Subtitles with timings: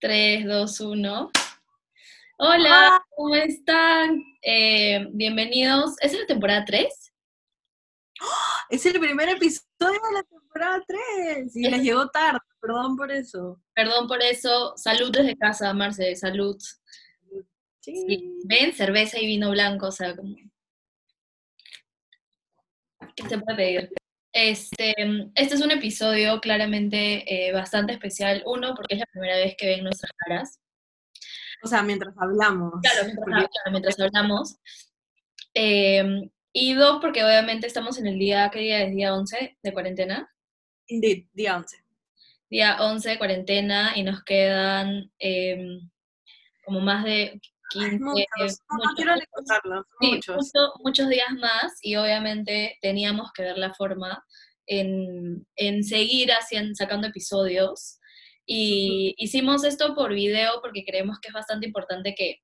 [0.00, 1.30] 3, 2, 1.
[2.38, 4.22] Hola, ¿cómo están?
[4.40, 5.94] Eh, bienvenidos.
[6.00, 6.86] ¿Es la temporada 3?
[8.70, 13.60] Es el primer episodio de la temporada 3 y les llegó tarde, perdón por eso.
[13.74, 14.72] Perdón por eso.
[14.76, 16.56] Salud desde casa, Marce, salud.
[17.80, 17.94] Sí.
[18.06, 20.34] Sí, Ven, cerveza y vino blanco, o sea, como...
[23.16, 23.99] ¿Qué se puede pedir?
[24.32, 24.94] Este,
[25.34, 28.42] este es un episodio claramente eh, bastante especial.
[28.46, 30.60] Uno, porque es la primera vez que ven nuestras caras.
[31.62, 32.74] O sea, mientras hablamos.
[32.80, 34.56] Claro, mientras, Porque- claro, mientras hablamos.
[35.54, 38.94] Eh, y dos, porque obviamente estamos en el día, ¿qué día es?
[38.94, 40.30] Día 11 de cuarentena.
[40.86, 41.76] Indeed, día 11.
[42.48, 45.78] Día 11 de cuarentena y nos quedan eh,
[46.64, 50.36] como más de 15, Muchos, no, no muchos, quiero muchos- recordarlos, sí, muchos.
[50.36, 54.22] justo muchos días más y obviamente teníamos que ver la forma
[54.66, 57.98] en, en seguir haciendo, sacando episodios.
[58.46, 62.36] Y hicimos esto por video porque creemos que es bastante importante que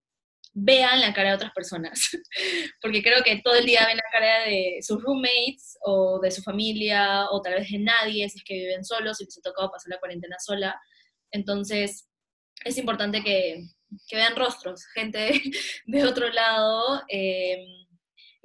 [0.59, 2.01] vean la cara de otras personas.
[2.81, 6.43] porque creo que todo el día ven la cara de sus roommates o de su
[6.43, 9.71] familia o tal vez de nadie si es que viven solos y les ha tocado
[9.71, 10.81] pasar la cuarentena sola.
[11.33, 12.09] Entonces,
[12.65, 13.65] es importante que,
[14.09, 15.41] que vean rostros, gente
[15.87, 17.03] de, otro lado.
[17.09, 17.65] eh,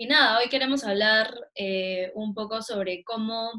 [0.01, 3.51] y nada, hoy queremos hablar eh, un poco sobre cómo,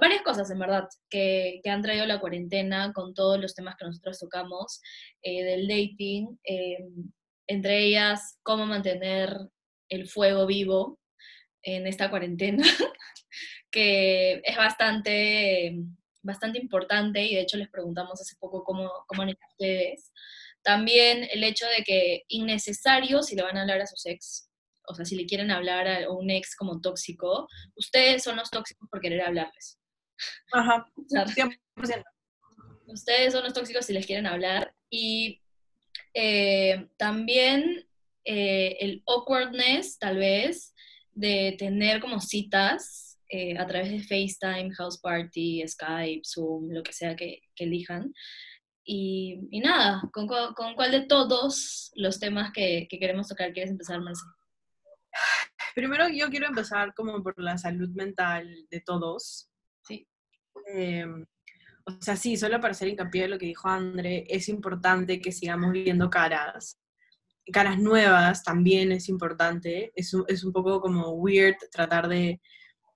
[0.00, 3.84] varias cosas en verdad que, que han traído la cuarentena con todos los temas que
[3.84, 4.80] nosotros tocamos
[5.20, 6.78] eh, del dating, eh,
[7.48, 9.36] entre ellas cómo mantener
[9.90, 10.98] el fuego vivo
[11.60, 12.62] en esta cuarentena,
[13.70, 15.76] que es bastante,
[16.22, 20.12] bastante importante y de hecho les preguntamos hace poco cómo, cómo han hecho ustedes.
[20.64, 24.50] También el hecho de que innecesario si le van a hablar a sus ex,
[24.88, 28.88] o sea, si le quieren hablar a un ex como tóxico, ustedes son los tóxicos
[28.90, 29.78] por querer hablarles.
[30.52, 32.02] Ajá, O sea, 100%.
[32.86, 34.74] ustedes son los tóxicos si les quieren hablar.
[34.88, 35.42] Y
[36.14, 37.86] eh, también
[38.24, 40.74] eh, el awkwardness, tal vez,
[41.12, 46.92] de tener como citas eh, a través de FaceTime, House Party, Skype, Zoom, lo que
[46.92, 48.14] sea que, que elijan.
[48.84, 53.70] Y, y nada, ¿con, con cuál de todos los temas que, que queremos tocar quieres
[53.70, 54.24] empezar, Marce?
[55.74, 59.48] Primero yo quiero empezar como por la salud mental de todos.
[59.82, 60.06] Sí.
[60.72, 61.06] Eh,
[61.86, 65.32] o sea, sí, solo para hacer hincapié en lo que dijo André, es importante que
[65.32, 66.80] sigamos viendo caras.
[67.52, 69.92] Caras nuevas también es importante.
[69.94, 72.40] Es un, es un poco como weird tratar de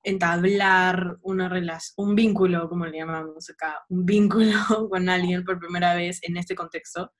[0.08, 4.52] entablar una relación, un vínculo, como le llamamos acá, un vínculo
[4.90, 7.12] con alguien por primera vez en este contexto.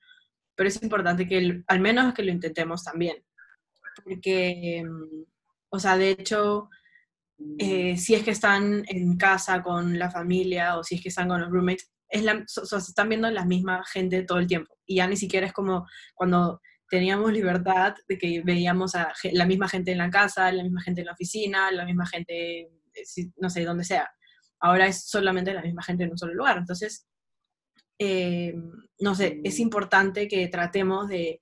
[0.55, 3.17] Pero es importante que el- al menos que lo intentemos también.
[4.03, 5.23] Porque, mm,
[5.71, 6.69] o sea, de hecho,
[7.57, 11.27] eh, si es que están en casa con la familia o si es que están
[11.29, 14.47] con los roommates, es la, so- so- se están viendo la misma gente todo el
[14.47, 14.75] tiempo.
[14.85, 19.67] Y ya ni siquiera es como cuando teníamos libertad de que veíamos a la misma
[19.69, 22.69] gente en la casa, la misma gente en la oficina, la misma gente,
[23.37, 24.09] no sé, donde sea.
[24.59, 26.57] Ahora es solamente la misma gente en un solo lugar.
[26.57, 27.07] Entonces,
[27.99, 28.53] eh,
[28.99, 31.41] no sé, es importante que tratemos de,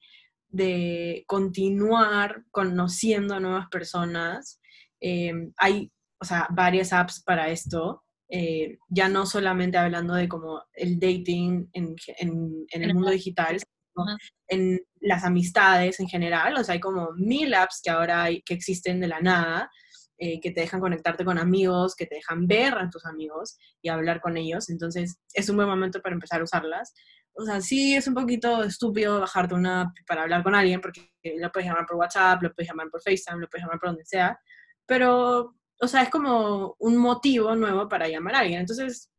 [0.50, 4.60] de continuar conociendo a nuevas personas.
[5.02, 8.04] Eh, hay, o sea, varias apps para esto.
[8.30, 13.58] eh, ya no solamente hablando de como el dating en, en- en el mundo digital,
[13.60, 14.18] sino Ajá.
[14.50, 16.56] en las amistades en general.
[16.58, 19.72] O sea, hay como mil apps que ahora hay, que existen de la nada,
[20.18, 23.90] eh, que te dejan conectarte con amigos, que te dejan ver a tus amigos y
[23.90, 24.70] hablar con ellos.
[24.70, 26.94] Entonces, es un buen momento para empezar a usarlas.
[27.34, 31.12] O sea, sí es un poquito estúpido bajarte una app para hablar con alguien, porque
[31.38, 34.06] lo puedes llamar por WhatsApp, lo puedes llamar por FaceTime, lo puedes llamar por donde
[34.06, 34.40] sea,
[34.88, 38.62] pero, o sea, es como un motivo nuevo para llamar a alguien.
[38.62, 39.12] Entonces,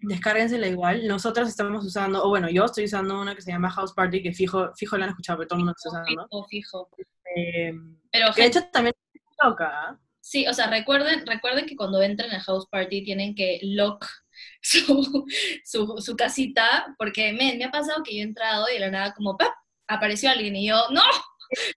[0.00, 1.06] descárguensela igual.
[1.06, 4.32] Nosotros estamos usando, o bueno, yo estoy usando una que se llama House Party, que
[4.32, 6.46] fijo, fijo la han escuchado, pero todo el mundo está usando.
[6.48, 6.90] Fijo, fijo.
[7.36, 7.72] Eh,
[8.10, 8.94] Pero, que de hecho también
[9.38, 10.00] toca, ¿ah?
[10.20, 14.06] Sí, o sea, recuerden, recuerden que cuando entren a House Party tienen que lock
[14.62, 15.26] su,
[15.64, 19.14] su, casita, porque me, me ha pasado que yo he entrado y de la nada
[19.14, 19.52] como ¡pap!
[19.88, 21.02] apareció alguien y yo, ¡no!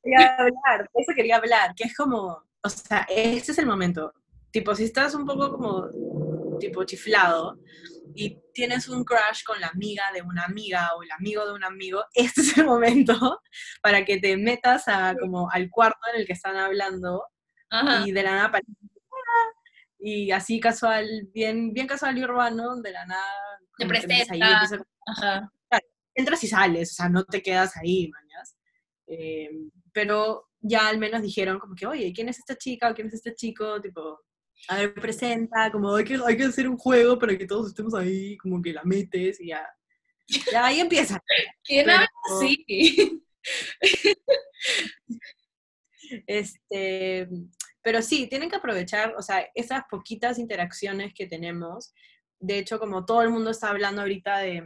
[0.04, 4.13] quería hablar, eso quería hablar, que es como, o sea, este es el momento.
[4.51, 5.89] Tipo, si estás un poco como,
[6.60, 7.57] tipo, chiflado
[8.16, 11.63] y tienes un crush con la amiga de una amiga o el amigo de un
[11.63, 13.42] amigo, este es el momento
[13.81, 17.24] para que te metas a, como, al cuarto en el que están hablando
[17.74, 18.72] Ajá, y de la nada aparece,
[20.00, 23.24] y así casual, bien, bien casual y urbano, de la nada,
[23.78, 25.52] Te empiezas ahí, ajá.
[26.14, 28.56] entras y sales, o sea, no te quedas ahí, mañas.
[29.08, 29.50] Eh,
[29.92, 33.14] pero ya al menos dijeron como que, oye, ¿quién es esta chica o quién es
[33.16, 33.81] este chico?
[33.81, 34.20] Tipo,
[34.68, 37.94] a ver, presenta, como hay que, hay que hacer un juego para que todos estemos
[37.96, 39.68] ahí, como que la metes y ya.
[40.52, 41.20] Ya ahí empieza.
[41.64, 42.06] ¿Quién Pero-
[42.38, 43.24] así?
[46.28, 47.28] Este,
[47.83, 51.94] pero sí, tienen que aprovechar, o sea, esas poquitas interacciones que tenemos.
[52.39, 54.63] De hecho, como todo el mundo está hablando ahorita de,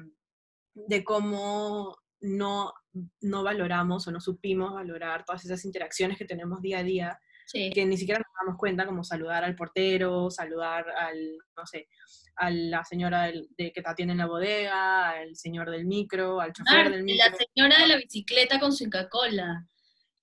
[0.74, 2.74] de cómo no,
[3.22, 7.20] no valoramos o no supimos valorar todas esas interacciones que tenemos día a día,
[7.50, 11.88] Sí, que ni siquiera nos damos cuenta, como saludar al portero, saludar al, no sé,
[12.36, 16.42] a la señora del- de, que te atiende en la bodega, al señor del micro,
[16.42, 17.26] al chofer del micro.
[17.26, 19.66] la señora de la bicicleta con su Inca-Cola.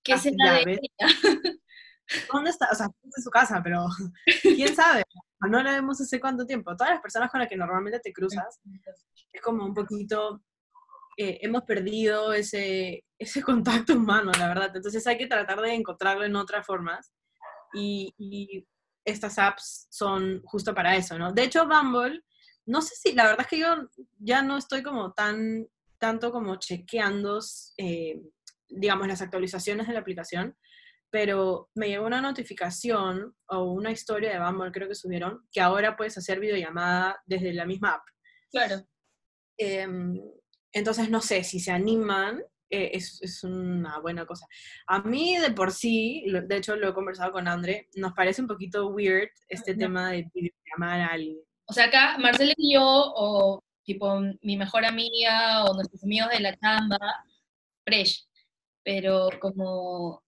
[0.03, 1.07] ¿Qué Ah, será de ella?
[2.31, 2.67] ¿Dónde está?
[2.71, 3.85] O sea, está en su casa, pero
[4.41, 5.03] quién sabe.
[5.49, 6.75] No la vemos hace cuánto tiempo.
[6.75, 8.59] Todas las personas con las que normalmente te cruzas,
[9.31, 10.41] es como un poquito,
[11.17, 14.75] eh, hemos perdido ese, ese contacto humano, la verdad.
[14.75, 17.11] Entonces hay que tratar de encontrarlo en otras formas.
[17.73, 18.65] Y, y
[19.05, 21.31] estas apps son justo para eso, ¿no?
[21.31, 22.23] De hecho, Bumble,
[22.65, 23.87] no sé si, la verdad es que yo
[24.17, 25.67] ya no estoy como tan,
[25.99, 27.39] tanto como chequeando,
[27.77, 28.21] eh,
[28.67, 30.57] digamos, las actualizaciones de la aplicación,
[31.09, 35.95] pero me llegó una notificación o una historia de Bumble, creo que subieron, que ahora
[35.95, 38.03] puedes hacer videollamada desde la misma app.
[38.51, 38.85] Claro.
[39.57, 40.19] Em,
[40.73, 44.45] entonces, no sé, si se animan, eh, es, es una buena cosa.
[44.87, 48.47] A mí, de por sí, de hecho lo he conversado con André, nos parece un
[48.47, 51.37] poquito weird este tema de videollamar a alguien.
[51.67, 56.39] O sea, acá Marcela y yo, o tipo mi mejor amiga, o nuestros amigos de
[56.39, 56.97] la chamba,
[57.85, 58.27] fresh.
[58.83, 60.24] Pero como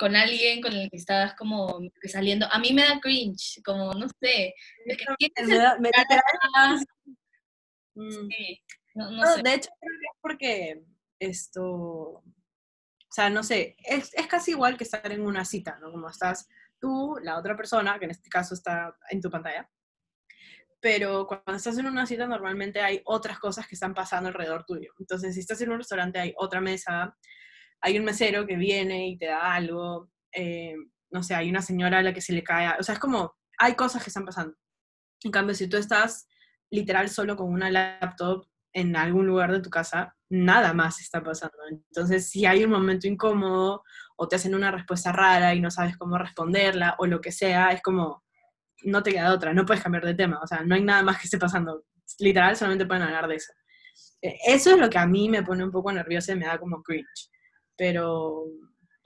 [0.00, 4.08] con alguien con el que estás como saliendo, a mí me da cringe, como no
[4.18, 4.54] sé.
[4.86, 5.90] Es que tienes Me da- me-
[7.94, 8.10] Mm.
[8.30, 8.62] sí,
[8.94, 9.42] no, no No, sé.
[9.42, 10.82] de hecho, creo que es porque
[11.18, 12.24] esto, o
[13.10, 15.90] sea, no sé, es, es casi igual que estar en una cita, ¿no?
[15.90, 16.48] Como estás
[16.80, 19.68] tú, la otra persona, que en este caso está en tu pantalla,
[20.80, 24.92] pero cuando estás en una cita normalmente hay otras cosas que están pasando alrededor tuyo.
[24.98, 27.14] Entonces, si estás en un restaurante hay otra mesa,
[27.80, 30.74] hay un mesero que viene y te da algo, eh,
[31.10, 33.34] no sé, hay una señora a la que se le cae, o sea, es como,
[33.58, 34.56] hay cosas que están pasando.
[35.22, 36.26] En cambio, si tú estás
[36.70, 41.56] literal solo con una laptop en algún lugar de tu casa, nada más está pasando.
[41.70, 43.82] Entonces, si hay un momento incómodo
[44.16, 47.70] o te hacen una respuesta rara y no sabes cómo responderla o lo que sea,
[47.70, 48.22] es como,
[48.84, 51.18] no te queda otra, no puedes cambiar de tema, o sea, no hay nada más
[51.18, 51.84] que esté pasando.
[52.18, 53.52] Literal, solamente pueden hablar de eso.
[54.22, 56.58] Eh, Eso es lo que a mí me pone un poco nerviosa y me da
[56.58, 57.30] como cringe.
[57.80, 58.44] Pero,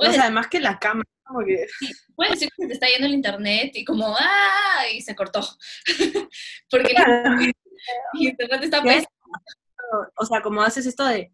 [0.00, 1.64] no además que la cámara, como que,
[2.16, 4.82] puedes decir que se te está yendo el internet y como, ¡ah!
[4.92, 5.42] Y se cortó.
[6.68, 6.92] Porque
[8.14, 9.06] el internet está pésimo.
[10.16, 11.32] o sea, como haces esto de...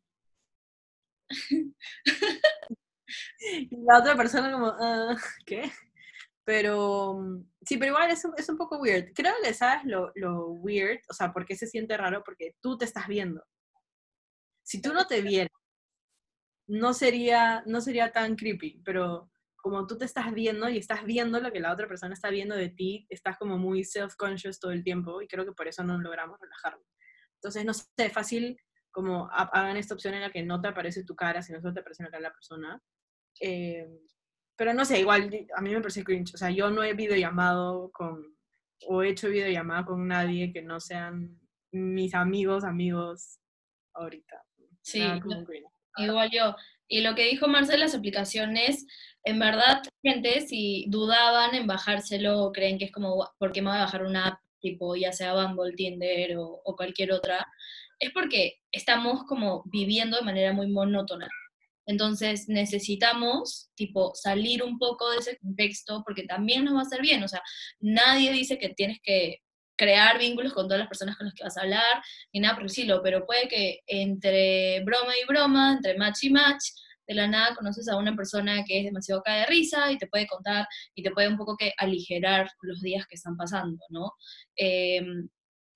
[3.40, 5.16] y la otra persona como, ah,
[5.46, 5.72] ¿qué?
[6.44, 9.14] Pero, sí, pero igual es un, es un poco weird.
[9.14, 12.84] Creo que sabes lo, lo weird, o sea, porque se siente raro, porque tú te
[12.84, 13.42] estás viendo.
[14.62, 15.59] Si tú no te vieras,
[16.70, 21.40] no sería, no sería tan creepy, pero como tú te estás viendo y estás viendo
[21.40, 24.84] lo que la otra persona está viendo de ti, estás como muy self-conscious todo el
[24.84, 26.86] tiempo y creo que por eso no logramos relajarnos.
[27.34, 28.56] Entonces, no sé, fácil
[28.92, 31.74] como ha- hagan esta opción en la que no te aparece tu cara, sino solo
[31.74, 32.82] te aparece la cara de la persona.
[33.40, 33.88] Eh,
[34.56, 36.34] pero no sé, igual a mí me parece cringe.
[36.34, 38.36] O sea, yo no he videollamado con,
[38.86, 41.38] o he hecho videollamada con nadie que no sean
[41.72, 43.40] mis amigos, amigos
[43.94, 44.44] ahorita.
[44.82, 45.44] Sí, Nada como.
[45.96, 46.56] Igual yo.
[46.88, 48.86] Y lo que dijo Marcela, las aplicaciones,
[49.24, 53.70] en verdad, gente, si dudaban en bajárselo o creen que es como, ¿por qué me
[53.70, 57.46] voy a bajar una app tipo, ya sea Bumble, Tinder o, o cualquier otra?
[57.98, 61.28] Es porque estamos como viviendo de manera muy monótona.
[61.86, 67.02] Entonces necesitamos, tipo, salir un poco de ese contexto porque también nos va a hacer
[67.02, 67.22] bien.
[67.22, 67.42] O sea,
[67.80, 69.40] nadie dice que tienes que
[69.80, 72.02] crear vínculos con todas las personas con las que vas a hablar,
[72.34, 76.30] ni nada por el estilo, pero puede que entre broma y broma, entre match y
[76.30, 76.64] match,
[77.08, 80.06] de la nada conoces a una persona que es demasiado cae de risa y te
[80.06, 84.12] puede contar y te puede un poco que aligerar los días que están pasando, ¿no?
[84.54, 85.00] Eh,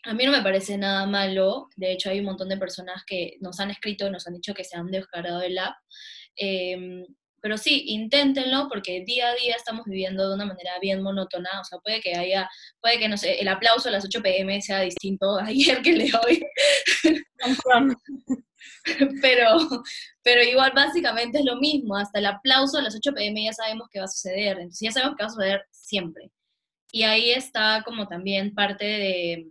[0.05, 3.39] a mí no me parece nada malo, de hecho hay un montón de personas que
[3.41, 5.77] nos han escrito, nos han dicho que se han descargado el app,
[6.37, 7.07] eh,
[7.45, 11.65] pero sí, inténtenlo porque día a día estamos viviendo de una manera bien monótona, o
[11.65, 12.49] sea, puede que haya,
[12.81, 15.99] puede que, no sé, el aplauso a las 8 pm sea distinto ayer que el
[15.99, 16.43] de hoy,
[19.21, 19.59] pero,
[20.23, 23.89] pero igual básicamente es lo mismo, hasta el aplauso a las 8 pm ya sabemos
[23.91, 26.31] que va a suceder, entonces ya sabemos que va a suceder siempre.
[26.93, 29.49] Y ahí está como también parte de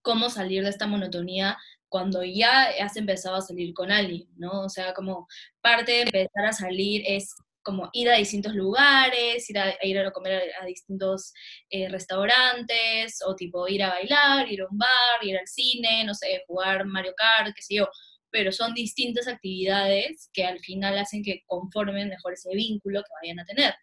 [0.00, 1.58] cómo salir de esta monotonía
[1.90, 4.62] cuando ya has empezado a salir con alguien, ¿no?
[4.62, 5.26] O sea, como
[5.60, 10.10] parte de empezar a salir es como ir a distintos lugares, ir a, ir a
[10.12, 11.34] comer a, distintos
[11.68, 16.14] eh, restaurantes, o tipo ir a bailar, ir a un bar, ir al cine, no
[16.14, 17.88] sé, jugar Mario Kart, qué sé yo,
[18.30, 23.40] pero son distintas actividades que al final hacen que conformen mejor ese vínculo que vayan
[23.40, 23.74] a tener.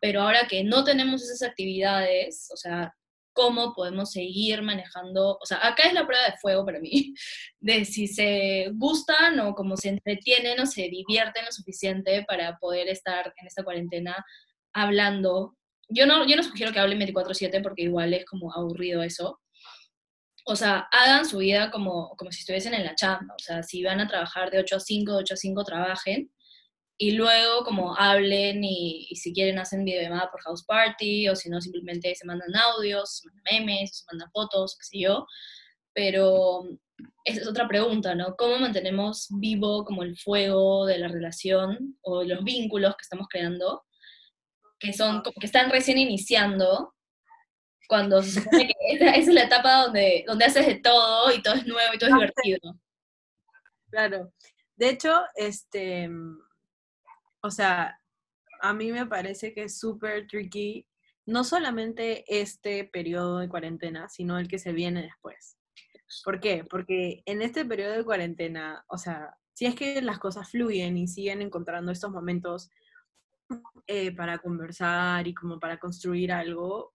[0.00, 2.94] Pero ahora que no tenemos esas actividades, o sea,
[3.32, 7.14] cómo podemos seguir manejando, o sea, acá es la prueba de fuego para mí,
[7.60, 12.88] de si se gustan o como se entretienen o se divierten lo suficiente para poder
[12.88, 14.24] estar en esta cuarentena
[14.72, 15.56] hablando.
[15.88, 19.40] Yo no, yo no sugiero que hablen 24/7 porque igual es como aburrido eso.
[20.44, 23.34] O sea, hagan su vida como, como si estuviesen en la chamba.
[23.34, 26.30] O sea, si van a trabajar de 8 a 5, de 8 a 5 trabajen
[27.00, 31.60] y luego como hablen y, si quieren hacen videollamada por house party o si no
[31.60, 35.26] simplemente se mandan audios, se mandan memes, se mandan fotos, qué sé yo.
[35.94, 36.64] Pero
[37.24, 38.34] esa es otra pregunta, ¿no?
[38.36, 43.84] ¿Cómo mantenemos vivo como el fuego de la relación o los vínculos que estamos creando,
[44.80, 46.94] que son que están recién iniciando,
[47.88, 51.54] cuando se supone que esa, es la etapa donde, donde haces de todo y todo
[51.54, 52.80] es nuevo y todo es divertido.
[53.90, 54.32] Claro.
[54.76, 56.08] De hecho, este,
[57.42, 58.00] o sea,
[58.60, 60.86] a mí me parece que es súper tricky,
[61.26, 65.58] no solamente este periodo de cuarentena, sino el que se viene después.
[66.24, 66.64] ¿Por qué?
[66.64, 71.06] Porque en este periodo de cuarentena, o sea, si es que las cosas fluyen y
[71.06, 72.70] siguen encontrando estos momentos
[73.86, 76.94] eh, para conversar y como para construir algo,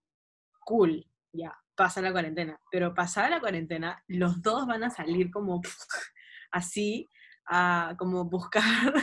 [0.61, 2.59] cool, ya, pasa la cuarentena.
[2.71, 5.61] Pero pasada la cuarentena, los dos van a salir como
[6.51, 7.09] así,
[7.45, 8.93] a como buscar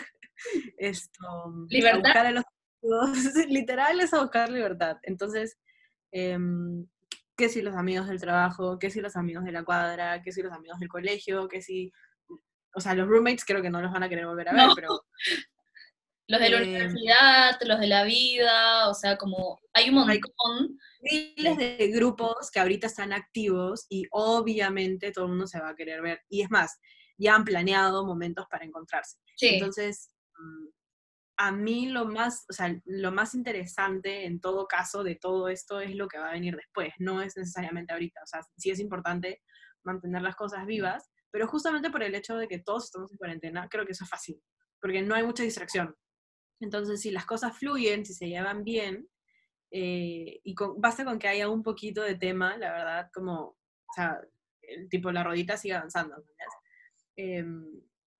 [0.78, 2.26] esto, libertad.
[2.26, 2.44] A los,
[3.48, 4.96] literal es a buscar libertad.
[5.02, 5.58] Entonces,
[6.12, 6.38] eh,
[7.36, 8.78] ¿qué si los amigos del trabajo?
[8.78, 10.22] ¿Qué si los amigos de la cuadra?
[10.22, 11.48] ¿Qué si los amigos del colegio?
[11.48, 11.92] ¿Qué si,
[12.74, 14.88] o sea, los roommates creo que no los van a querer volver a ver, pero...
[16.28, 20.78] Los de la eh, universidad, los de la vida, o sea, como hay un montón.
[21.00, 25.74] miles de grupos que ahorita están activos y obviamente todo el mundo se va a
[25.74, 26.20] querer ver.
[26.28, 26.78] Y es más,
[27.18, 29.18] ya han planeado momentos para encontrarse.
[29.40, 30.19] Entonces, Mm,
[31.36, 35.80] a mí lo más, o sea, lo más interesante en todo caso de todo esto
[35.80, 38.78] es lo que va a venir después, no es necesariamente ahorita, o sea, sí es
[38.78, 39.40] importante
[39.82, 43.68] mantener las cosas vivas, pero justamente por el hecho de que todos estamos en cuarentena,
[43.70, 44.42] creo que eso es fácil,
[44.82, 45.94] porque no hay mucha distracción.
[46.60, 49.08] Entonces, si las cosas fluyen, si se llevan bien,
[49.72, 54.20] eh, y basta con que haya un poquito de tema, la verdad, como, o sea,
[54.60, 56.22] el tipo, la rodita sigue avanzando,
[57.16, 57.44] eh,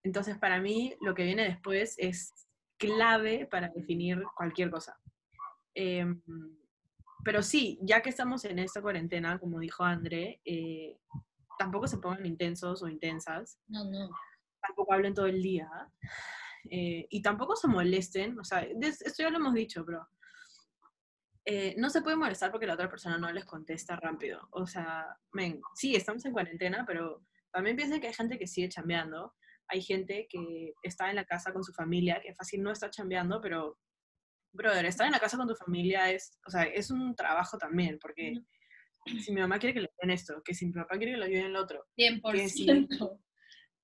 [0.02, 2.34] entonces, para mí, lo que viene después es
[2.78, 4.98] clave para definir cualquier cosa.
[5.74, 6.22] Em,
[7.22, 10.98] pero sí, ya que estamos en esta cuarentena, como dijo André, eh,
[11.58, 13.58] tampoco se pongan intensos o intensas.
[13.68, 14.10] No, no.
[14.62, 15.68] Tampoco hablen todo el día.
[16.70, 18.38] Eh, y tampoco se molesten.
[18.38, 20.08] O sea, esto ya lo hemos dicho, pero
[21.44, 24.48] eh, no se puede molestar porque la otra persona no les contesta rápido.
[24.52, 28.68] O sea, men, sí, estamos en cuarentena, pero también piensen que hay gente que sigue
[28.70, 29.34] chambeando
[29.70, 33.40] hay gente que está en la casa con su familia, que fácil no está chambeando,
[33.40, 33.78] pero,
[34.52, 37.98] brother, estar en la casa con tu familia es, o sea, es un trabajo también,
[38.00, 38.34] porque
[39.22, 41.24] si mi mamá quiere que le den esto, que si mi papá quiere que lo
[41.24, 43.20] ayuden el otro, 100%.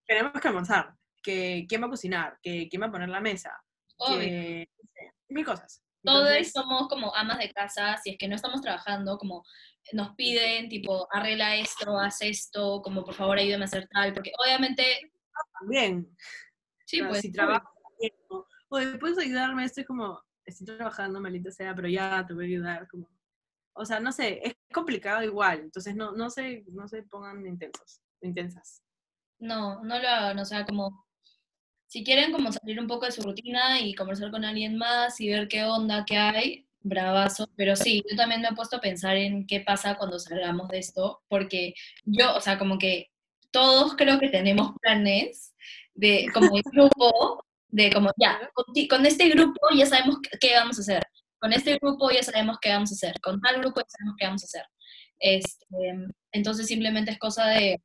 [0.06, 3.52] tenemos que almorzar, que quién va a cocinar, que quién va a poner la mesa,
[4.06, 4.68] que,
[5.28, 5.82] mil cosas.
[6.02, 9.42] Todos somos como amas de casa, si es que no estamos trabajando, como
[9.92, 14.32] nos piden, tipo, arregla esto, haz esto, como por favor ayúdame a hacer tal, porque
[14.44, 15.12] obviamente
[15.60, 16.08] también.
[16.84, 17.20] Sí, pues.
[17.20, 17.76] Si trabajo
[18.68, 22.88] o puedes ayudarme, estoy como, estoy trabajando, maldita sea, pero ya te voy a ayudar,
[22.88, 23.08] como,
[23.74, 28.00] o sea, no sé, es complicado igual, entonces no, no se, no se pongan intensos,
[28.22, 28.82] intensas.
[29.38, 31.06] No, no lo hagan, o sea, como,
[31.86, 35.30] si quieren como salir un poco de su rutina y conversar con alguien más y
[35.30, 39.16] ver qué onda, qué hay, bravazo, pero sí, yo también me he puesto a pensar
[39.16, 41.74] en qué pasa cuando salgamos de esto, porque
[42.04, 43.10] yo, o sea, como que
[43.50, 45.54] todos creo que tenemos planes
[45.94, 48.50] de como el grupo, de como ya,
[48.88, 51.02] con, este grupo ya sabemos qué vamos a hacer,
[51.38, 54.26] con este grupo ya sabemos qué vamos a hacer, con tal grupo ya sabemos qué
[54.26, 54.66] vamos a hacer.
[55.18, 55.66] Este,
[56.32, 57.82] entonces simplemente es cosa de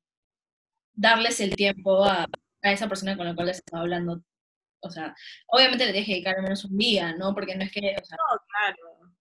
[0.93, 2.27] darles el tiempo a,
[2.61, 4.23] a esa persona con la cual les estaba hablando.
[4.81, 5.15] O sea,
[5.47, 7.33] obviamente le tienes que dedicar al menos un día, ¿no?
[7.33, 7.95] Porque no es que...
[8.01, 9.15] O sea, no, claro.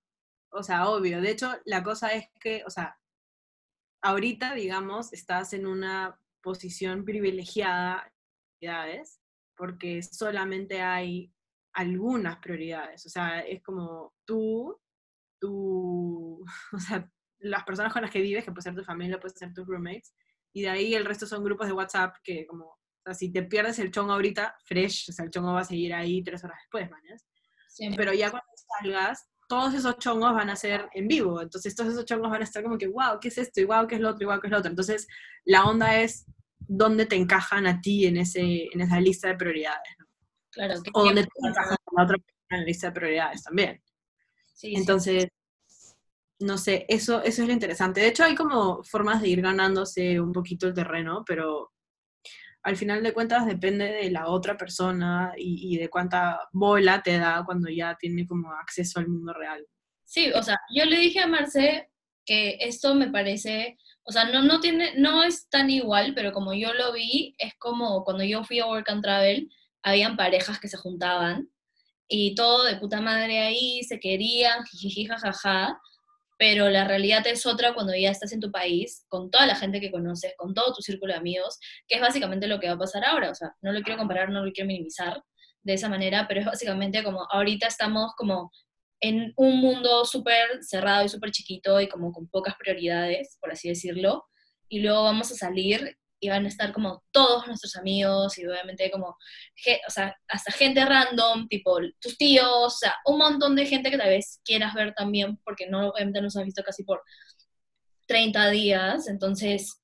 [0.51, 1.21] O sea, obvio.
[1.21, 2.99] De hecho, la cosa es que, o sea,
[4.03, 8.13] ahorita, digamos, estás en una posición privilegiada,
[9.57, 11.33] porque solamente hay
[11.73, 13.07] algunas prioridades.
[13.07, 14.79] O sea, es como tú,
[15.41, 19.35] tú, o sea, las personas con las que vives, que puede ser tu familia, puede
[19.35, 20.15] ser tus roommates,
[20.53, 23.43] y de ahí el resto son grupos de WhatsApp que como, o sea, si te
[23.45, 26.59] pierdes el chongo ahorita, fresh, o sea, el chongo va a seguir ahí tres horas
[26.61, 27.27] después, mañas.
[27.97, 28.49] Pero ya cuando
[28.81, 31.43] salgas, todos esos chongos van a ser en vivo.
[31.43, 33.61] Entonces, todos esos chongos van a estar como que, wow, ¿qué es esto?
[33.61, 34.23] Y wow, ¿qué es lo otro?
[34.23, 34.71] Y wow, ¿qué es lo otro?
[34.71, 35.09] Entonces,
[35.45, 36.25] la onda es
[36.61, 39.91] dónde te encajan a ti en, ese, en esa lista de prioridades.
[39.99, 40.07] ¿no?
[40.51, 43.43] Claro, que O dónde te encajan a la otra persona en la lista de prioridades
[43.43, 43.83] también.
[44.55, 44.75] sí, sí.
[44.77, 45.27] Entonces,
[46.39, 48.03] no sé, eso, eso es lo interesante.
[48.03, 51.73] De hecho, hay como formas de ir ganándose un poquito el terreno, pero
[52.63, 57.43] al final de cuentas depende de la otra persona y, de cuánta bola te da
[57.45, 59.67] cuando ya tiene como acceso al mundo real.
[60.05, 61.91] Sí, o sea, yo le dije a Marce
[62.27, 66.53] que esto me parece, o sea, no, no tiene, no es tan igual, pero como
[66.53, 69.51] yo lo vi, es como cuando yo fui a Work and Travel,
[69.83, 71.49] habían parejas que se juntaban
[72.09, 75.81] y todo de puta madre ahí, se querían, jijiji, jajaja,
[76.41, 79.79] pero la realidad es otra cuando ya estás en tu país, con toda la gente
[79.79, 82.79] que conoces, con todo tu círculo de amigos, que es básicamente lo que va a
[82.79, 85.23] pasar ahora, o sea, no lo quiero comparar, no lo quiero minimizar
[85.63, 88.51] de esa manera, pero es básicamente como ahorita estamos como
[89.03, 93.69] en un mundo súper cerrado y súper chiquito y como con pocas prioridades, por así
[93.69, 94.25] decirlo,
[94.67, 98.91] y luego vamos a salir y van a estar como todos nuestros amigos y obviamente
[98.91, 103.91] como, o sea, hasta gente random, tipo tus tíos, o sea, un montón de gente
[103.91, 107.03] que tal vez quieras ver también, porque no, obviamente nos has visto casi por
[108.07, 109.81] 30 días, entonces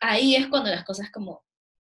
[0.00, 1.44] ahí es cuando las cosas como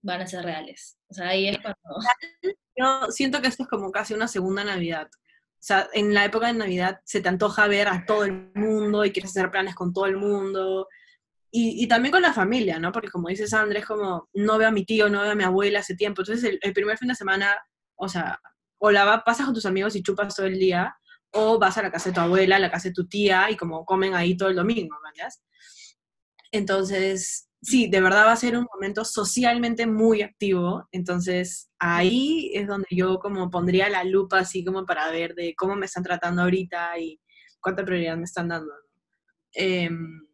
[0.02, 0.98] van a ser reales.
[1.08, 1.78] O sea, ahí es cuando...
[2.76, 5.06] Yo siento que esto es como casi una segunda Navidad.
[5.06, 9.04] O sea, en la época de Navidad se te antoja ver a todo el mundo
[9.04, 10.88] y quieres hacer planes con todo el mundo.
[11.56, 12.90] Y, y también con la familia, ¿no?
[12.90, 15.78] Porque como dices Andrés, como no veo a mi tío, no veo a mi abuela
[15.80, 16.22] hace tiempo.
[16.22, 17.56] Entonces el, el primer fin de semana,
[17.96, 18.40] o sea,
[18.78, 20.96] o la va- pasas con tus amigos y chupas todo el día,
[21.30, 23.56] o vas a la casa de tu abuela, a la casa de tu tía y
[23.56, 25.30] como comen ahí todo el domingo, ¿verdad?
[26.52, 30.88] Entonces, sí, de verdad va a ser un momento socialmente muy activo.
[30.92, 35.74] Entonces, ahí es donde yo como pondría la lupa así como para ver de cómo
[35.76, 37.20] me están tratando ahorita y
[37.60, 38.66] cuánta prioridad me están dando.
[38.72, 38.80] ¿no?
[39.54, 40.26] Em,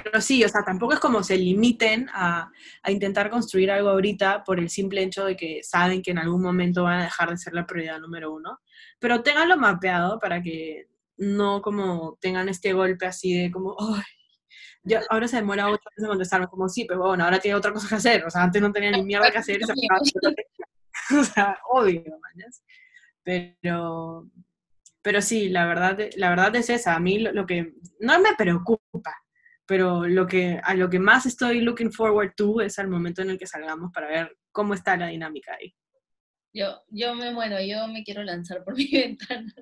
[0.00, 2.50] pero sí, o sea, tampoco es como se limiten a,
[2.82, 6.40] a intentar construir algo ahorita por el simple hecho de que saben que en algún
[6.40, 8.60] momento van a dejar de ser la prioridad número uno.
[8.98, 10.86] Pero ténganlo mapeado para que
[11.18, 14.02] no como tengan este golpe así de como, ay,
[14.82, 17.72] ya, ahora se demora ocho meses en contestarme, como sí, pero bueno, ahora tiene otra
[17.72, 18.24] cosa que hacer.
[18.24, 19.88] O sea, antes no tenía ni mierda que hacer y
[21.20, 22.62] O sea, obvio, mañas.
[23.22, 24.26] Pero,
[25.02, 26.94] pero sí, la verdad, la verdad es esa.
[26.94, 29.21] A mí lo que no me preocupa,
[29.66, 33.30] pero lo que, a lo que más estoy looking forward to es al momento en
[33.30, 35.74] el que salgamos para ver cómo está la dinámica ahí.
[36.54, 39.54] Yo, yo me muero, yo me quiero lanzar por mi ventana.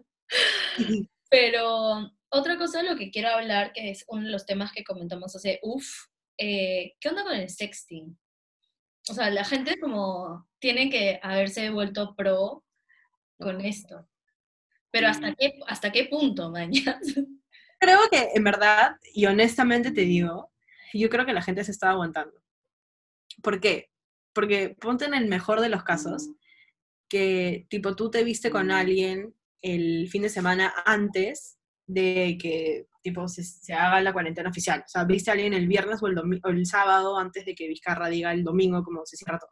[1.28, 4.84] Pero otra cosa de lo que quiero hablar, que es uno de los temas que
[4.84, 6.06] comentamos hace, uff,
[6.38, 8.18] eh, ¿qué onda con el sexting?
[9.08, 12.64] O sea, la gente como tiene que haberse vuelto pro
[13.38, 14.08] con esto.
[14.90, 17.00] Pero ¿hasta qué, hasta qué punto, mañana?
[17.80, 20.52] Creo que en verdad, y honestamente te digo,
[20.92, 22.40] yo creo que la gente se está aguantando.
[23.42, 23.90] ¿Por qué?
[24.34, 26.28] Porque ponte en el mejor de los casos,
[27.08, 33.26] que tipo tú te viste con alguien el fin de semana antes de que tipo
[33.28, 34.80] se, se haga la cuarentena oficial.
[34.84, 37.66] O sea, viste a alguien el viernes o el, o el sábado antes de que
[37.66, 39.50] Vizcarra diga el domingo como se cierra todo.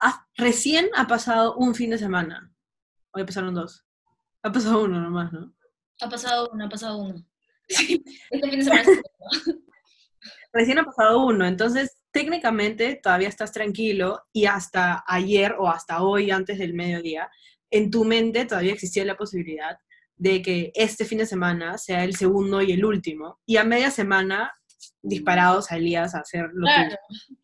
[0.00, 2.52] Ah, recién ha pasado un fin de semana.
[3.12, 3.86] Hoy pasaron dos.
[4.42, 5.54] Ha pasado uno nomás, ¿no?
[6.00, 7.24] Ha pasado uno, ha pasado uno.
[7.68, 8.84] Sí, este fin de semana.
[8.84, 9.02] se-
[10.52, 16.30] Recién ha pasado uno, entonces técnicamente todavía estás tranquilo y hasta ayer o hasta hoy,
[16.30, 17.30] antes del mediodía,
[17.70, 19.78] en tu mente todavía existía la posibilidad
[20.16, 23.90] de que este fin de semana sea el segundo y el último, y a media
[23.90, 24.52] semana
[25.00, 26.96] disparados salías a hacer lo Claro.
[27.08, 27.38] tuyo.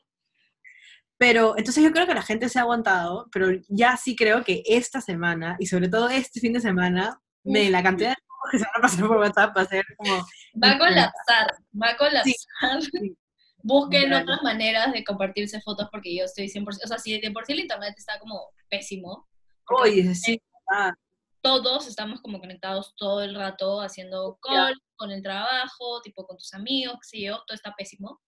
[1.17, 4.63] Pero entonces yo creo que la gente se ha aguantado, pero ya sí creo que
[4.67, 8.17] esta semana, y sobre todo este fin de semana, me, la cantidad de
[8.51, 10.27] que se van a pasar por WhatsApp va a ser como...
[10.63, 11.47] Va a colapsar,
[11.81, 12.83] va a colapsar.
[12.83, 13.17] sí.
[13.61, 14.23] Busquen Literal.
[14.23, 17.53] otras maneras de compartirse fotos porque yo estoy 100%, o sea, si de por sí
[17.53, 19.29] el internet está como pésimo,
[19.71, 20.95] Oye, sí, ah,
[21.43, 26.55] todos estamos como conectados todo el rato haciendo call con el trabajo, tipo con tus
[26.55, 28.21] amigos, sé yo, todo está pésimo.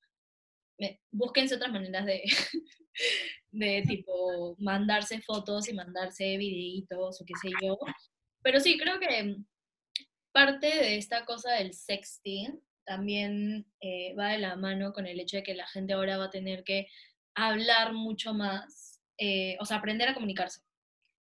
[1.10, 2.22] Búsquense otras maneras de,
[3.50, 7.78] de tipo mandarse fotos y mandarse videitos o qué sé yo.
[8.42, 9.36] Pero sí, creo que
[10.32, 15.36] parte de esta cosa del sexting también eh, va de la mano con el hecho
[15.36, 16.88] de que la gente ahora va a tener que
[17.34, 20.62] hablar mucho más, eh, o sea, aprender a comunicarse.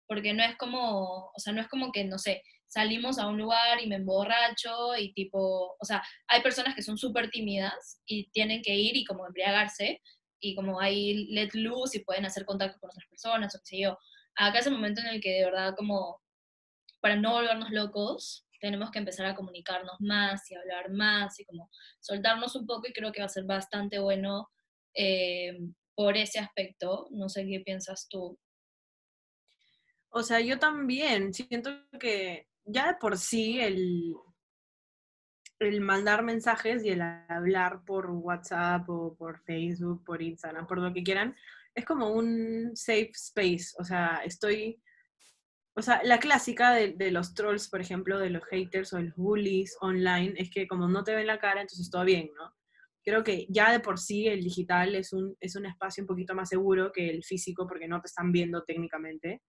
[0.07, 3.37] Porque no es como, o sea, no es como que, no sé, salimos a un
[3.39, 8.31] lugar y me emborracho y tipo, o sea, hay personas que son súper tímidas y
[8.31, 10.01] tienen que ir y como embriagarse
[10.41, 13.81] y como ahí let loose y pueden hacer contacto con otras personas o qué sé
[13.81, 13.99] yo.
[14.37, 16.23] acá es el momento en el que de verdad como
[17.01, 21.71] para no volvernos locos, tenemos que empezar a comunicarnos más y hablar más y como
[22.01, 24.51] soltarnos un poco y creo que va a ser bastante bueno
[24.95, 25.59] eh,
[25.95, 27.09] por ese aspecto.
[27.11, 28.39] No sé qué piensas tú.
[30.11, 34.15] O sea, yo también siento que ya de por sí el,
[35.61, 40.93] el mandar mensajes y el hablar por WhatsApp o por Facebook, por Instagram, por lo
[40.93, 41.37] que quieran,
[41.75, 43.75] es como un safe space.
[43.79, 44.83] O sea, estoy
[45.75, 49.77] o sea, la clásica de, los trolls, por ejemplo, de los haters o los bullies
[49.81, 52.53] online, es que como no te ven la cara, entonces todo bien, ¿no?
[53.03, 56.35] Creo que ya de por sí el digital es un, es un espacio un poquito
[56.35, 59.43] más seguro que el físico porque no te están viendo técnicamente.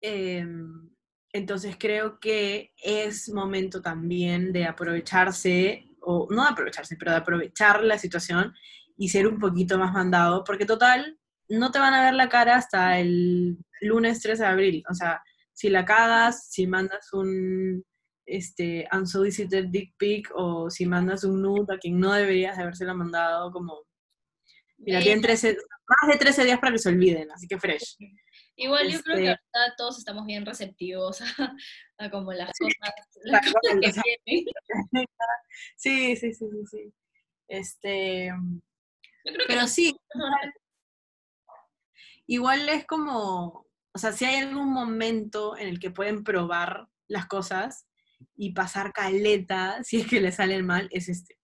[0.00, 0.90] Em,
[1.32, 7.98] entonces creo que es momento también de aprovecharse, o no aprovecharse, pero de aprovechar la
[7.98, 8.52] situación
[8.96, 12.56] y ser un poquito más mandado, porque total, no te van a ver la cara
[12.56, 14.84] hasta el lunes 3 de abril.
[14.90, 17.84] O sea, si la cagas, si mandas un
[18.26, 22.94] este, unsolicited dick pic o si mandas un nude a quien no deberías de habérselo
[22.94, 23.84] mandado, como...
[24.78, 27.96] Mira, tienen 13, más de 13 días para que se olviden, así que fresh.
[28.56, 31.20] Igual yo creo que este ahorita todos estamos bien receptivos
[31.98, 34.46] a, como las cosas, las cosas que vienen.
[35.76, 36.94] Sí, sí, sí, sí, sí.
[37.48, 38.26] Este...
[39.24, 39.96] Yo creo que pero sí,
[42.26, 47.26] igual es como, o sea, si hay algún momento en el que pueden probar las
[47.26, 47.86] cosas
[48.34, 51.38] y pasar caleta, si es que le salen mal, es este.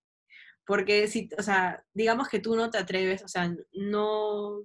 [0.67, 4.65] Porque si, o sea, digamos que tú no te atreves, o sea, no,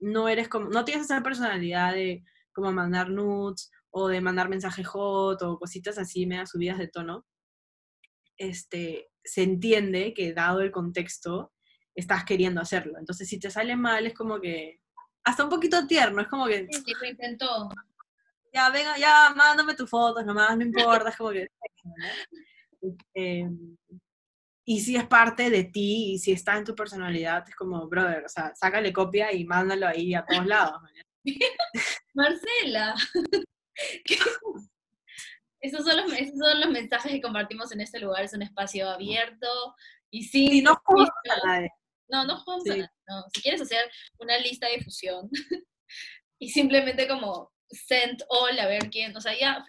[0.00, 4.86] no eres como, no tienes esa personalidad de como mandar nudes o de mandar mensajes
[4.88, 7.24] hot o cositas así, media subidas de tono,
[8.36, 11.52] este, se entiende que dado el contexto,
[11.94, 12.98] estás queriendo hacerlo.
[12.98, 14.80] Entonces, si te sale mal, es como que
[15.28, 16.66] hasta un poquito tierno, es como que...
[16.70, 17.68] Sí, lo intentó.
[18.52, 21.46] Ya, venga, ya, mándame tus fotos nomás, no importa, es como que...
[23.12, 23.76] Em,
[24.64, 28.24] y si es parte de ti, y si está en tu personalidad, es como, brother,
[28.24, 30.80] o sea, sácale copia y mándalo ahí a todos lados.
[32.14, 32.94] Marcela,
[35.60, 38.88] Esos son, los, esos son los mensajes que compartimos en este lugar, es un espacio
[38.88, 39.74] abierto
[40.10, 40.52] y sin...
[40.52, 41.70] Y no a nadie.
[42.08, 43.24] No, no jugamos No.
[43.34, 45.28] Si quieres hacer una lista de difusión
[46.38, 49.64] y simplemente como send all a ver quién, o sea, ya,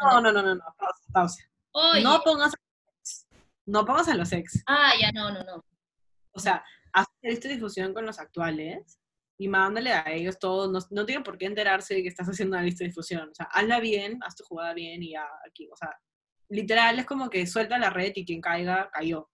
[0.00, 0.64] no, no, no, no, no,
[1.12, 1.44] pausa,
[2.02, 2.52] No pongas
[3.66, 4.62] no pongas a los ex.
[4.66, 5.64] Ah, ya, no, no, no.
[6.32, 8.98] O sea, haz esta difusión con los actuales
[9.38, 12.56] y mándale a ellos todo, no, no tienen por qué enterarse de que estás haciendo
[12.56, 13.28] una lista de difusión.
[13.30, 15.90] O sea, hazla bien, haz tu jugada bien y ya aquí, o sea,
[16.48, 19.30] literal es como que suelta la red y quien caiga, cayó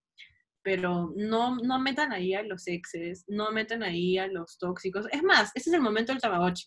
[0.69, 5.07] pero no, no metan ahí a los exes, no metan ahí a los tóxicos.
[5.11, 6.67] Es más, ese es el momento del Tamagotchi,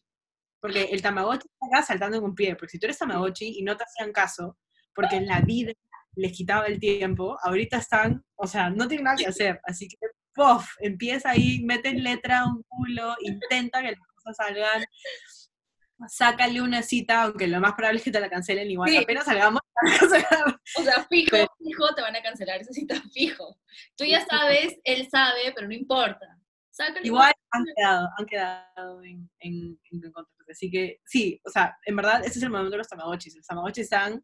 [0.60, 3.78] porque el Tamagotchi está saltando en un pie, porque si tú eres Tamagotchi y no
[3.78, 4.58] te hacían caso,
[4.96, 5.72] porque en la vida
[6.16, 9.98] les quitaba el tiempo, ahorita están, o sea, no tienen nada que hacer, así que,
[10.34, 10.68] ¡puff!
[10.80, 14.84] Empieza ahí, mete letra un culo, intenta que las cosas salgan,
[16.10, 18.96] sácale una cita, aunque lo más probable es que te la cancelen igual.
[18.98, 19.62] Apenas salgamos,
[20.78, 23.58] O sea, fijo, fijo, te van a cancelar esa cita, fijo.
[23.96, 26.38] Tú ya sabes, él sabe, pero no importa.
[27.04, 29.80] igual han quedado, han quedado en, en,
[30.14, 30.44] contacto.
[30.50, 33.36] Así que sí, o sea, en verdad, ese es el momento de los tamagotchis.
[33.38, 34.24] Los tamagotchis están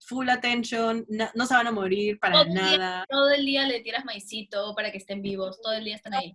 [0.00, 3.04] full attention, no, se van a morir para nada.
[3.08, 6.34] todo el día le tiras maicito para que estén vivos, todo el día están ahí.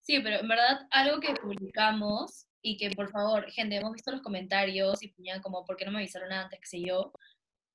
[0.00, 4.20] Sí, pero en verdad, algo que publicamos y que por favor, gente, hemos visto los
[4.20, 6.60] comentarios y ponían como, ¿por qué no me avisaron antes?
[6.60, 7.12] Que sé yo.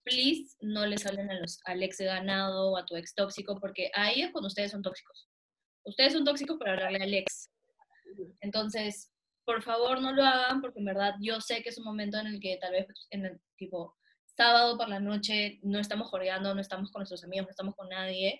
[0.04, 3.90] Please, no les hablen a los, al ex ganado o a tu ex tóxico, porque
[3.96, 5.28] ahí es cuando ustedes son tóxicos.
[5.84, 7.50] Ustedes son tóxicos para hablarle al ex.
[8.42, 9.12] Entonces,
[9.46, 12.28] por favor, no lo hagan, porque en verdad yo sé que es un momento en
[12.28, 13.98] el que tal vez en el tipo
[14.38, 17.90] sábado por la noche no estamos jorgeando, no estamos con nuestros amigos, no estamos con
[17.90, 18.40] nadie.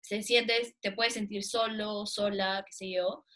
[0.00, 3.26] Se sientes, te puedes sentir solo, sola, qué sé yo,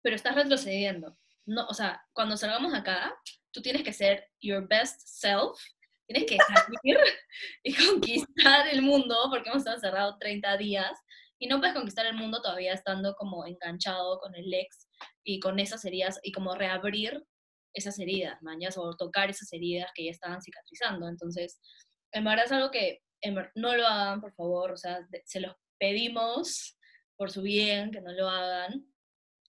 [0.00, 3.14] pero estás retrocediendo no, o sea, cuando salgamos acá,
[3.52, 5.58] tú tienes que ser your best self,
[6.06, 6.98] tienes que salir
[7.64, 10.98] y conquistar el mundo, porque hemos estado encerrados 30 días,
[11.38, 14.88] y no puedes conquistar el mundo todavía estando como enganchado con el ex
[15.22, 17.24] y con esas heridas, y como reabrir
[17.74, 21.08] esas heridas, mañas, o tocar esas heridas que ya estaban cicatrizando.
[21.08, 21.60] Entonces,
[22.12, 23.02] en verdad es algo que
[23.54, 26.78] no lo hagan, por favor, o sea, se los pedimos
[27.16, 28.86] por su bien, que no lo hagan,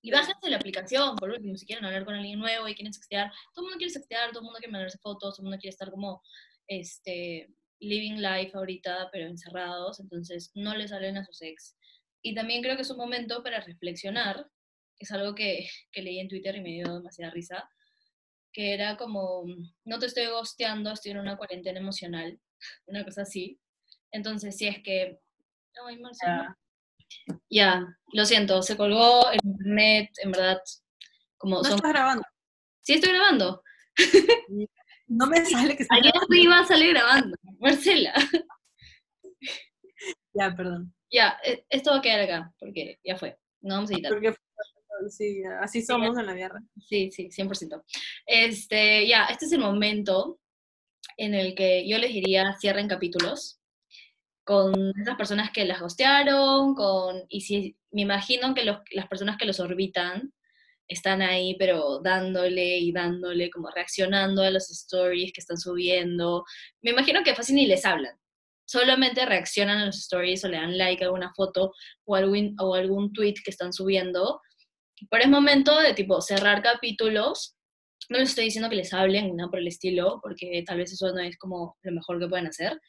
[0.02, 3.32] y bájense la aplicación, por último, si quieren hablar con alguien nuevo y quieren sextear.
[3.54, 5.72] Todo el mundo quiere sextear, todo el mundo quiere mandarse fotos, todo el mundo quiere
[5.72, 6.22] estar como,
[6.68, 10.00] este, living life ahorita, pero encerrados.
[10.00, 11.76] Entonces, no les salen a sus ex.
[12.22, 14.48] Y también creo que es un momento para reflexionar
[15.00, 17.70] es algo que, que leí en Twitter y me dio demasiada risa,
[18.52, 19.46] que era como,
[19.86, 22.40] no te estoy gosteando, estoy en una cuarentena emocional,
[22.88, 23.60] una cosa así.
[24.12, 25.20] Entonces, si es que...
[25.86, 26.56] Ay, Marcelo.
[27.50, 30.60] Ya, lo siento, se colgó el internet, en verdad,
[31.38, 31.58] como...
[31.58, 31.76] ¿No son...
[31.76, 32.24] estás grabando?
[32.82, 33.64] Sí, estoy grabando.
[35.08, 36.36] No me sale que estás Ayer grabando.
[36.36, 38.14] iba a salir grabando, Marcela.
[40.34, 40.94] Ya, perdón.
[41.10, 43.38] Ya, eh, esto va a quedar acá, porque ya fue.
[43.62, 44.12] No vamos a editar.
[44.12, 44.36] Porque
[45.10, 46.62] sí, así somos en la guerra.
[46.88, 47.84] Sí, sí, 100%.
[48.26, 50.40] Este, ya, este es el momento
[51.18, 53.57] en el que yo les diría cierren capítulos
[54.48, 59.46] con esas personas que las hostearon, con, y si me imagino que las personas que
[59.46, 60.34] los orbitan
[60.88, 66.46] están ahí, pero dándole y dándole, como reaccionando a los stories que están subiendo.
[66.82, 68.16] Me imagino que fácil ni les hablan.
[68.66, 71.74] Solamente reaccionan a los stories o le dan like a alguna foto
[72.06, 74.40] o algún, o algún tweet que están subiendo.
[75.10, 77.58] Pero es momento de tipo cerrar capítulos.
[78.08, 81.12] No les estoy diciendo que les hablen, nada por el estilo, porque tal vez eso
[81.14, 82.80] no es como lo mejor que pueden hacer.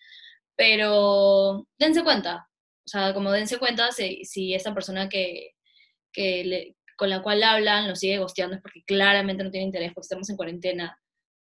[0.58, 2.50] Pero dense cuenta.
[2.86, 5.52] O sea, como dense cuenta si, si esa persona que,
[6.12, 9.92] que le- con la cual hablan lo sigue gosteando es porque claramente no tiene interés,
[9.94, 11.00] porque estamos en cuarentena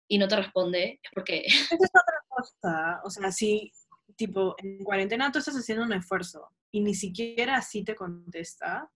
[0.08, 3.00] y no te responde, es porque Esa es otra cosa.
[3.04, 3.72] O sea, si,
[4.16, 8.90] tipo, en cuarentena tú estás haciendo un esfuerzo y ni siquiera así te contesta,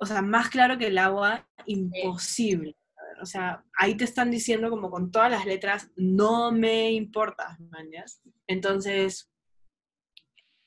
[0.00, 2.76] o sea, más claro que el agua, imposible.
[3.24, 8.20] O sea, ahí te están diciendo como con todas las letras, no me importa, mañas.
[8.46, 9.30] Entonces,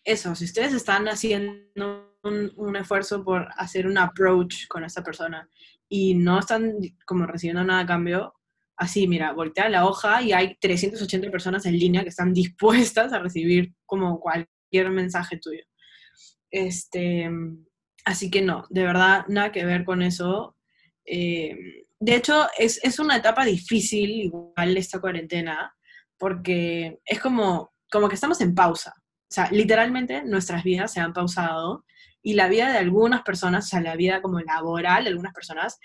[0.04, 5.48] eso, si ustedes están haciendo un, un esfuerzo por hacer un approach con esa persona
[5.88, 6.74] y no están
[7.06, 8.34] como recibiendo nada a cambio,
[8.76, 13.20] así, mira, voltea la hoja y hay 380 personas en línea que están dispuestas a
[13.20, 15.64] recibir como cualquier mensaje tuyo.
[16.50, 17.30] Este,
[18.04, 20.56] así que no, de verdad, nada que ver con eso.
[21.06, 25.74] Eh, de hecho, es, es una etapa difícil, igual, esta cuarentena,
[26.18, 28.94] porque es como, como que estamos en pausa.
[28.98, 31.86] O sea, literalmente nuestras vidas se han pausado
[32.22, 35.80] y la vida de algunas personas, o sea, la vida como laboral de algunas personas,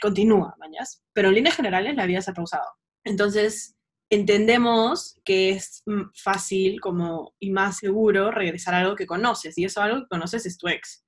[0.00, 1.02] continúa, mañas.
[1.12, 2.66] Pero en líneas generales la vida se ha pausado.
[3.04, 3.76] Entonces,
[4.10, 9.56] entendemos que es mm, fácil como y más seguro regresar a algo que conoces.
[9.58, 11.04] Y eso algo que conoces es tu ex.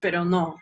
[0.00, 0.56] Pero no.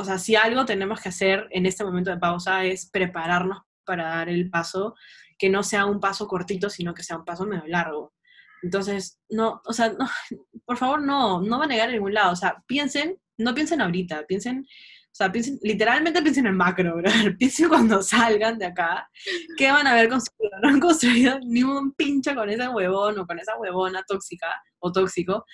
[0.00, 4.04] O sea, si algo tenemos que hacer en este momento de pausa es prepararnos para
[4.04, 4.94] dar el paso,
[5.36, 8.14] que no sea un paso cortito, sino que sea un paso medio largo.
[8.62, 10.08] Entonces, no, o sea, no,
[10.64, 12.32] por favor, no, no va a negar a ningún lado.
[12.32, 17.36] O sea, piensen, no piensen ahorita, piensen, o sea, piensen, literalmente piensen en macro, brother.
[17.36, 19.10] Piensen cuando salgan de acá,
[19.56, 20.52] ¿qué van a haber construido?
[20.62, 24.92] No han construido ni un pinche con ese huevón o con esa huevona tóxica o
[24.92, 25.44] tóxico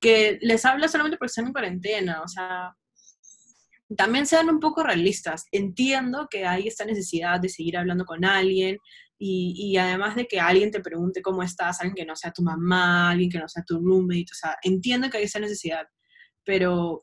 [0.00, 2.20] que les habla solamente porque están en cuarentena.
[2.20, 2.76] O sea,
[3.96, 5.46] también sean un poco realistas.
[5.52, 8.78] Entiendo que hay esta necesidad de seguir hablando con alguien
[9.18, 12.42] y, y, además de que alguien te pregunte cómo estás, alguien que no sea tu
[12.42, 15.86] mamá, alguien que no sea tu roommate, o sea, entiendo que hay esa necesidad,
[16.42, 17.02] pero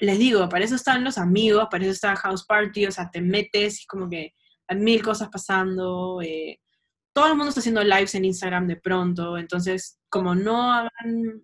[0.00, 3.20] les digo, para eso están los amigos, para eso está House Party, o sea, te
[3.20, 4.32] metes y como que
[4.68, 6.60] hay mil cosas pasando, eh,
[7.12, 11.42] todo el mundo está haciendo lives en Instagram de pronto, entonces como no hagan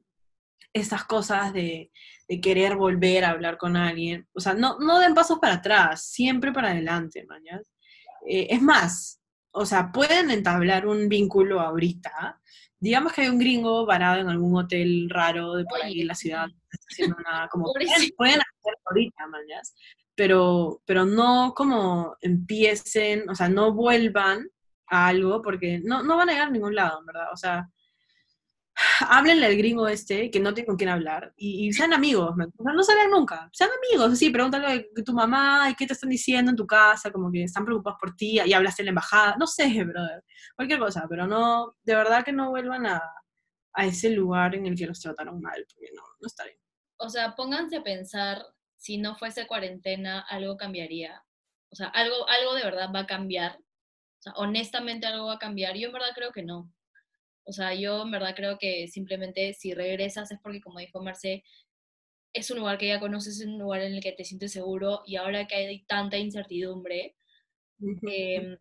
[0.72, 1.90] estas cosas de,
[2.32, 4.26] de, querer volver a hablar con alguien.
[4.32, 7.62] O sea, no, no den pasos para atrás, siempre para adelante, mañas.
[8.26, 9.20] Eh, es más,
[9.52, 12.40] o sea, pueden entablar un vínculo ahorita.
[12.78, 16.14] Digamos que hay un gringo varado en algún hotel raro de por ahí en la
[16.14, 16.48] ciudad,
[16.90, 19.74] haciendo nada, como pueden, pueden hacerlo ahorita, mañas.
[20.14, 24.48] Pero, pero no como empiecen, o sea, no vuelvan
[24.88, 27.28] a algo porque no, no van a llegar a ningún lado, verdad.
[27.32, 27.68] O sea,
[29.08, 32.82] háblenle al gringo este que no tiene con quién hablar y, sean amigos, no, no
[32.82, 36.50] se vean nunca, sean amigos, sí, pregúntale a tu mamá y qué te están diciendo
[36.50, 39.46] en tu casa, como que están preocupados por ti y hablaste en la embajada, no
[39.46, 40.24] sé, brother,
[40.56, 43.02] cualquier cosa, pero no, de verdad que no vuelvan a,
[43.76, 46.44] ese lugar en el que los trataron mal, porque no, no está.
[46.98, 48.44] O sea, pónganse a pensar,
[48.76, 51.24] si no fuese cuarentena, algo cambiaría.
[51.70, 53.56] O sea, algo, algo de verdad va a cambiar.
[53.56, 55.74] O sea, honestamente algo va a cambiar.
[55.74, 56.70] Yo en verdad creo que no.
[57.44, 61.44] O sea, yo en verdad creo que simplemente si regresas es porque, como dijo Marce,
[62.32, 65.02] es un lugar que ya conoces, es un lugar en el que te sientes seguro
[65.06, 67.16] y ahora que hay tanta incertidumbre,
[68.08, 68.56] eh,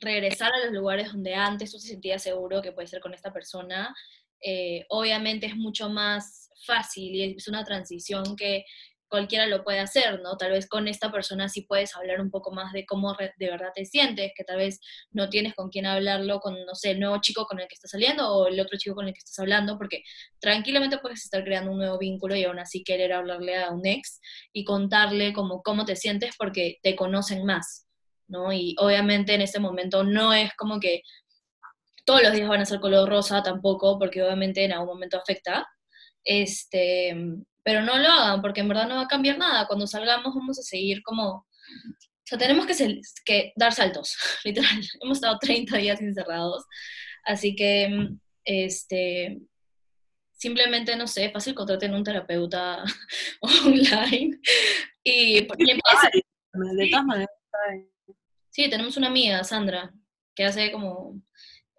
[0.00, 3.32] regresar a los lugares donde antes tú te sentías seguro que puede ser con esta
[3.32, 3.94] persona,
[4.40, 8.64] eh, obviamente es mucho más fácil y es una transición que,
[9.08, 10.36] cualquiera lo puede hacer, ¿no?
[10.36, 13.70] Tal vez con esta persona sí puedes hablar un poco más de cómo de verdad
[13.74, 17.18] te sientes, que tal vez no tienes con quién hablarlo con, no sé, el nuevo
[17.20, 19.78] chico con el que estás saliendo o el otro chico con el que estás hablando,
[19.78, 20.02] porque
[20.40, 24.20] tranquilamente puedes estar creando un nuevo vínculo y aún así querer hablarle a un ex
[24.52, 27.86] y contarle como cómo te sientes porque te conocen más,
[28.26, 28.52] ¿no?
[28.52, 31.02] Y obviamente en ese momento no es como que
[32.04, 35.68] todos los días van a ser color rosa tampoco, porque obviamente en algún momento afecta,
[36.24, 37.14] este,
[37.68, 39.66] pero no lo hagan porque en verdad no va a cambiar nada.
[39.66, 41.28] Cuando salgamos vamos a seguir como...
[41.34, 44.80] O sea, tenemos que, que dar saltos, literal.
[45.02, 46.64] Hemos estado 30 días encerrados,
[47.26, 48.08] así que,
[48.46, 49.38] este,
[50.32, 52.84] simplemente, no sé, fácil contraten un terapeuta
[53.42, 54.40] online
[55.04, 57.30] y, De todas maneras.
[58.48, 59.92] Sí, tenemos una amiga, Sandra,
[60.34, 61.20] que hace como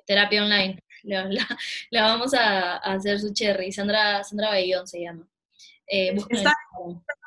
[0.06, 0.78] terapia online.
[1.02, 3.72] Le, vamos a, hacer su cherry.
[3.72, 5.28] Sandra, Sandra Bayón se llama.
[5.90, 6.54] Eh, está,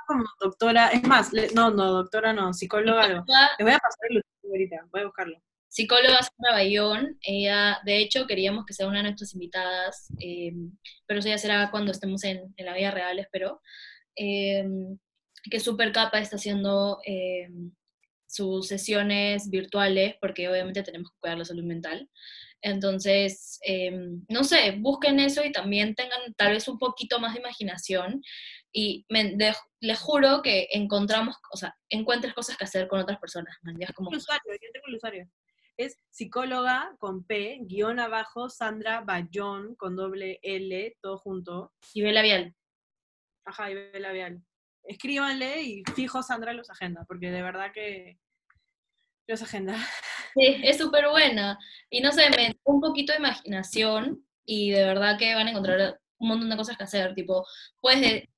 [0.06, 4.86] como doctora, es más, no, no, doctora no, psicóloga Le voy a pasar el ahorita,
[4.90, 5.42] voy a buscarlo.
[5.68, 11.20] Psicóloga Sandra Bayón, ella, de hecho, queríamos que sea una de nuestras invitadas, em, pero
[11.20, 13.60] eso ya será cuando estemos en, la vida real, espero.
[14.14, 14.98] Em,
[15.50, 17.72] que súper capa está haciendo em,
[18.26, 22.08] sus sesiones virtuales, porque obviamente tenemos que cuidar la salud mental.
[22.60, 27.40] Entonces, em, no sé, busquen eso y también tengan tal vez un poquito más de
[27.40, 28.22] imaginación
[28.72, 29.06] y
[29.80, 33.56] les juro que encontramos, o sea, encuentres cosas que hacer con otras personas.
[33.94, 34.10] Como...
[34.10, 35.28] usuario, yo tengo el usuario.
[35.76, 41.72] Es psicóloga con P, guion abajo, Sandra Bayón con doble L, todo junto.
[41.94, 42.54] Y B labial.
[43.44, 44.42] Ajá, y B labial.
[44.84, 48.18] Escríbanle y fijo Sandra los agenda, porque de verdad que
[49.26, 49.74] los agenda.
[50.34, 51.58] Sí, es súper buena.
[51.90, 56.00] Y no sé, me un poquito de imaginación y de verdad que van a encontrar
[56.16, 57.14] un montón de cosas que hacer.
[57.14, 57.46] Tipo,
[57.78, 58.30] puedes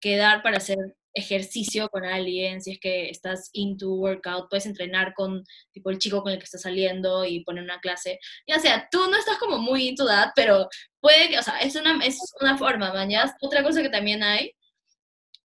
[0.00, 0.78] quedar para hacer
[1.14, 6.22] ejercicio con alguien, si es que estás into workout, puedes entrenar con tipo el chico
[6.22, 8.18] con el que estás saliendo y poner una clase.
[8.46, 10.68] Ya sea, tú no estás como muy into that, pero
[11.00, 13.34] puede que, o sea, es una, es una forma, mañana.
[13.40, 14.52] Otra cosa que también hay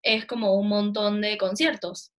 [0.03, 2.11] es como un montón de conciertos.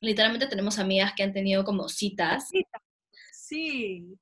[0.00, 2.48] Literalmente tenemos amigas que han tenido como citas
[3.52, 4.18] Sí.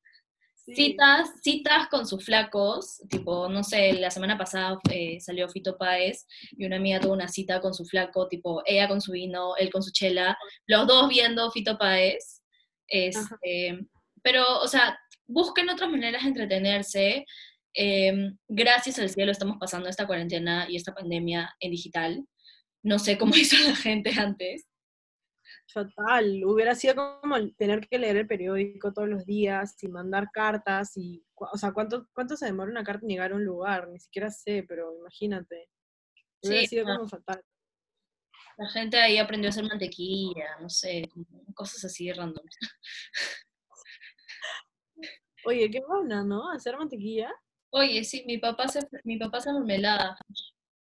[0.67, 6.27] Citas, citas con sus flacos, tipo, no sé, la semana pasada eh, salió Fito Páez
[6.53, 9.71] y una amiga tuvo una cita con su flaco, tipo, ella con su vino, él
[9.71, 12.43] con su chela, los dos viendo Fito Páez.
[12.87, 13.79] Este,
[14.23, 17.25] pero, o sea, busquen otras maneras de entretenerse.
[17.73, 22.25] Em, gracias al cielo estamos pasando esta cuarentena y esta pandemia en digital.
[22.83, 24.67] No sé cómo hizo la gente antes.
[25.73, 30.97] Fatal, hubiera sido como tener que leer el periódico todos los días y mandar cartas
[30.97, 33.89] y, o sea, ¿cuánto, cuánto se demora una carta en llegar a un lugar?
[33.89, 35.69] Ni siquiera sé, pero imagínate.
[36.43, 37.43] Hubiera sido como fatal.
[38.57, 41.09] La gente ahí aprendió a hacer mantequilla, no sé,
[41.55, 42.45] cosas así random.
[45.45, 46.51] Oye, qué buena, ¿no?
[46.51, 47.33] Hacer mantequilla.
[47.71, 50.19] Oye, sí, mi papá se, mi papá se mermelada.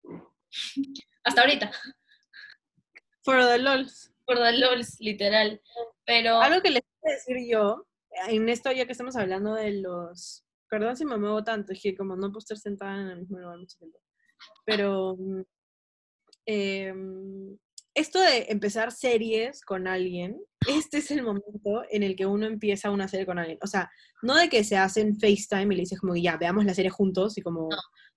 [1.24, 1.70] Hasta ahorita.
[3.22, 4.38] For the lols por
[5.00, 5.60] literal.
[6.06, 6.40] Pero...
[6.40, 7.86] Algo que les quiero decir yo,
[8.28, 10.44] en esto ya que estamos hablando de los...
[10.68, 13.40] Perdón si me muevo tanto, es que como no puedo estar sentada en el mismo
[13.40, 13.98] lugar mucho tiempo.
[14.64, 15.16] Pero
[16.46, 16.94] eh,
[17.94, 22.90] esto de empezar series con alguien, este es el momento en el que uno empieza
[22.90, 23.58] una serie con alguien.
[23.62, 23.90] O sea,
[24.22, 27.36] no de que se hacen FaceTime y le dices como, ya, veamos la serie juntos
[27.38, 27.68] y como,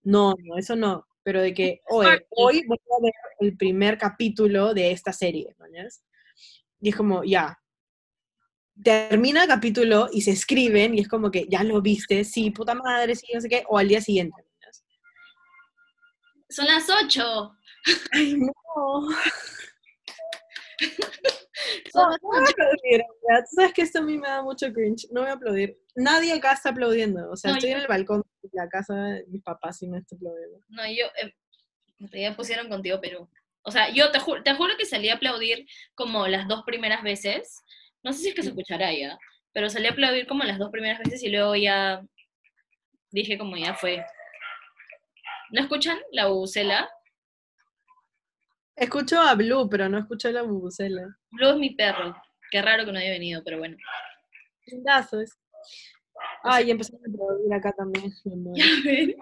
[0.03, 4.73] no, no, eso no pero de que hoy, hoy voy a ver el primer capítulo
[4.73, 5.65] de esta serie, ¿no?
[6.81, 7.57] Y es como, ya,
[8.83, 12.75] termina el capítulo y se escriben y es como que ya lo viste, sí, puta
[12.75, 14.35] madre, sí, no sé qué, o al día siguiente.
[16.49, 17.55] Son las 8.
[18.11, 19.07] Ay, no.
[21.95, 25.07] no, no voy a aplaudir, Tú sabes que esto a mí me da mucho cringe.
[25.11, 25.77] No voy a aplaudir.
[25.95, 27.29] Nadie acá está aplaudiendo.
[27.31, 30.17] O sea, estoy en el balcón de la casa de mis papás y no estoy
[30.17, 30.59] aplaudiendo.
[30.69, 31.05] No, yo.
[31.21, 31.33] Eh,
[32.21, 33.29] ya pusieron contigo Perú.
[33.63, 35.65] O sea, yo te, te juro que salí a aplaudir
[35.95, 37.61] como las dos primeras veces.
[38.03, 39.17] No sé si es que se escuchará ya,
[39.53, 42.03] pero salí a aplaudir como las dos primeras veces y luego ya
[43.11, 44.03] dije como ya fue.
[45.51, 46.89] ¿No escuchan la bucela?
[48.75, 51.03] Escucho a Blue, pero no escucho a la bubucela.
[51.31, 52.15] Blue es mi perro.
[52.51, 53.77] Qué raro que no haya venido, pero bueno.
[54.65, 55.37] Lindazos.
[56.43, 58.13] Ay, empezamos a aplaudir acá también.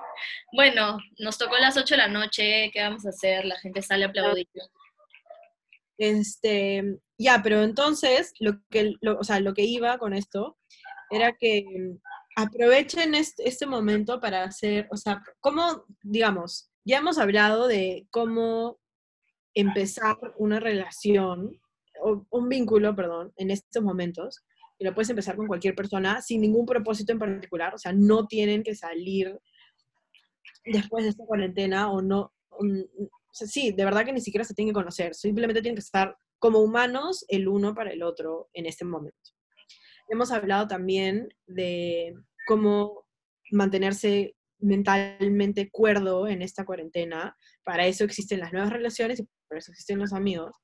[0.54, 2.72] bueno, nos tocó las 8 de la noche.
[2.74, 3.46] ¿Qué vamos a hacer?
[3.46, 4.48] La gente sale a aplaudir.
[5.98, 10.58] Este, ya, pero entonces, lo que, o sea, lo que iba con esto
[11.12, 11.64] era que
[12.36, 18.81] aprovechen este, este momento para hacer, o sea, cómo, digamos, ya hemos hablado de cómo
[19.54, 21.60] empezar una relación,
[22.02, 24.44] o un vínculo, perdón, en estos momentos,
[24.80, 28.28] y lo puedes empezar con cualquier persona sin ningún propósito en particular, o sea, no
[28.28, 29.40] tienen que salir
[30.66, 34.54] después de esta cuarentena o no, o sea, sí, de verdad que ni siquiera se
[34.54, 38.66] tienen que conocer, simplemente tienen que estar como humanos el uno para el otro en
[38.66, 39.32] este momento.
[40.10, 42.16] Hemos hablado también de
[42.48, 43.06] cómo
[43.52, 47.38] mantenerse mentalmente cuerdo en esta cuarentena.
[47.64, 50.56] Para eso existen las nuevas relaciones y por eso existen los amigos.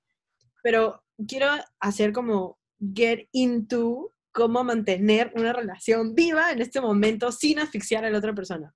[0.64, 1.50] Pero quiero
[1.82, 2.58] hacer como
[2.96, 8.34] get into cómo mantener una relación viva en este momento sin asfixiar a la otra
[8.34, 8.74] persona.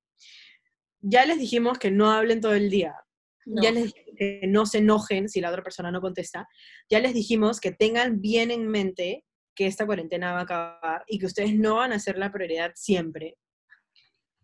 [0.99, 2.93] Ya les dijimos que no hablen todo el día.
[3.45, 6.45] Ya les dijimos que no se enojen si la otra persona no contesta.
[6.89, 9.23] Ya les dijimos que tengan bien en mente
[9.55, 12.73] que esta cuarentena va a acabar y que ustedes no van a ser la prioridad
[12.75, 13.37] siempre.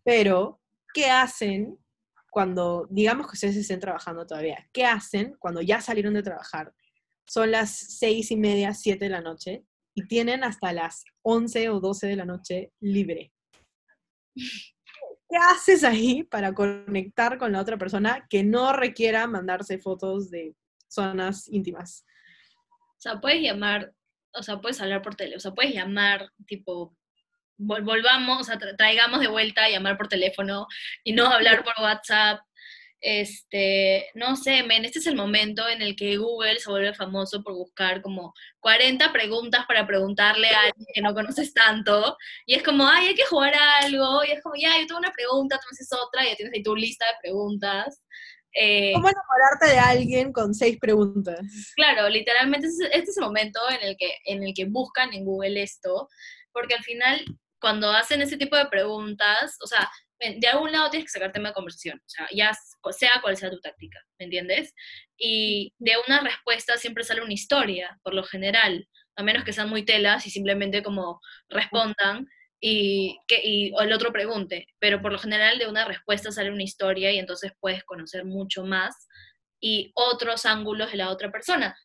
[0.02, 0.62] Pero,
[0.94, 1.78] ¿qué hacen
[2.30, 4.68] cuando, digamos que ustedes estén trabajando todavía?
[4.72, 6.74] ¿Qué hacen cuando ya salieron de trabajar?
[7.26, 9.64] Son las seis y media, siete de la noche
[9.94, 13.32] y tienen hasta las once o doce de la noche libre.
[14.34, 20.54] ¿Qué haces ahí para conectar con la otra persona que no requiera mandarse fotos de
[20.88, 22.06] zonas íntimas?
[22.96, 23.92] O sea, puedes llamar,
[24.34, 26.96] o sea, puedes hablar por teléfono, o sea, puedes llamar, tipo,
[27.58, 30.66] volvamos, o sea, traigamos de vuelta a llamar por teléfono
[31.04, 32.40] y no hablar por WhatsApp.
[33.00, 37.44] Este, no sé, men, este es el momento en el que Google se vuelve famoso
[37.44, 42.16] por buscar como 40 preguntas para preguntarle a alguien que no conoces tanto.
[42.46, 44.24] Y es como, ay, hay que jugar a algo.
[44.24, 46.54] Y es como, ya, yo tengo una pregunta, tú me haces otra, y ya tienes
[46.54, 48.02] ahí tu lista de preguntas.
[48.52, 51.40] Eh, ¿Cómo enamorarte de alguien con seis preguntas?
[51.76, 55.62] Claro, literalmente este es el momento en el que, en el que buscan en Google
[55.62, 56.08] esto,
[56.52, 57.24] porque al final
[57.60, 59.88] cuando hacen ese tipo de preguntas, o sea,
[60.20, 62.52] de algún lado tienes que sacar tema de conversación, o sea, ya
[62.90, 64.74] sea cual sea tu táctica, ¿me entiendes?
[65.16, 69.68] Y de una respuesta siempre sale una historia, por lo general, a menos que sean
[69.68, 72.26] muy telas y simplemente como respondan
[72.60, 76.50] y, que, y o el otro pregunte, pero por lo general de una respuesta sale
[76.50, 79.06] una historia y entonces puedes conocer mucho más
[79.60, 81.76] y otros ángulos de la otra persona.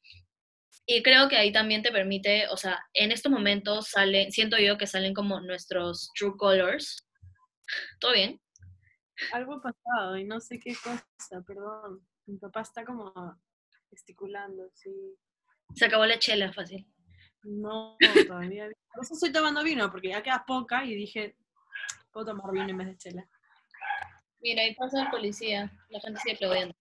[0.86, 4.78] Y creo que ahí también te permite, o sea, en estos momentos salen, siento yo
[4.78, 7.08] que salen como nuestros true colors.
[8.00, 8.42] ¿Todo bien?
[9.32, 12.06] Algo pasado y no sé qué cosa, perdón.
[12.26, 13.14] Mi papá está como
[13.90, 14.92] gesticulando, sí.
[15.76, 16.86] Se acabó la chela, fácil.
[17.44, 17.96] No,
[18.28, 18.70] todavía.
[18.94, 21.38] Por eso estoy tomando vino, porque ya queda poca y dije,
[22.12, 23.30] puedo tomar vino en vez de chela.
[24.42, 26.76] Mira, ahí pasa el policía, la gente sigue aplaudiendo.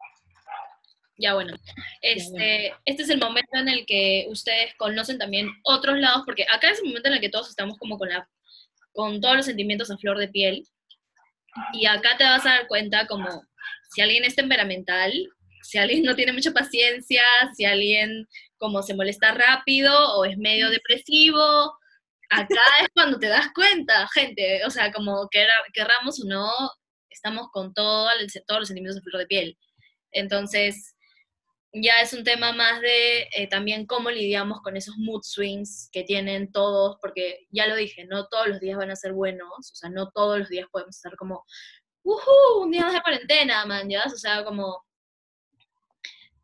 [1.18, 1.54] Ya bueno,
[2.00, 6.70] este, este es el momento en el que ustedes conocen también otros lados, porque acá
[6.70, 8.28] es el momento en el que todos estamos como con, la,
[8.92, 10.66] con todos los sentimientos a flor de piel,
[11.74, 13.44] y acá te vas a dar cuenta como
[13.90, 15.12] si alguien es temperamental,
[15.62, 17.22] si alguien no tiene mucha paciencia,
[17.54, 21.76] si alguien como se molesta rápido o es medio depresivo,
[22.30, 26.50] acá es cuando te das cuenta, gente, o sea, como querramos o no,
[27.10, 28.08] estamos con todo,
[28.46, 29.58] todos los sentimientos a flor de piel.
[30.12, 30.94] Entonces,
[31.73, 36.05] ya es un tema más de eh, también cómo lidiamos con esos mood swings que
[36.05, 39.75] tienen todos, porque ya lo dije, no todos los días van a ser buenos, o
[39.75, 41.45] sea, no todos los días podemos estar como,
[42.03, 42.62] ¡uhú!
[42.62, 44.05] Un día más de cuarentena, man, ¿ya?
[44.05, 44.85] O sea, como...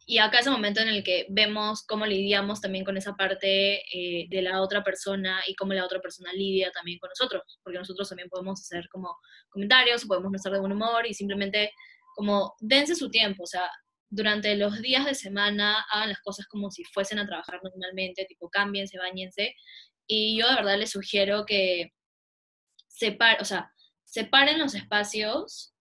[0.06, 3.82] Y acá es el momento en el que vemos cómo lidiamos también con esa parte
[3.94, 7.78] eh, de la otra persona y cómo la otra persona lidia también con nosotros, porque
[7.78, 9.14] nosotros también podemos hacer como
[9.50, 11.72] comentarios, podemos estar de buen humor y simplemente
[12.14, 13.70] como dense su tiempo, o sea,
[14.10, 18.48] durante los días de semana hagan las cosas como si fuesen a trabajar normalmente, tipo
[18.48, 19.54] cámbiense, bañense.
[20.06, 21.92] Y yo de verdad les sugiero que
[22.88, 23.72] separen, o sea,
[24.04, 25.74] separen los espacios,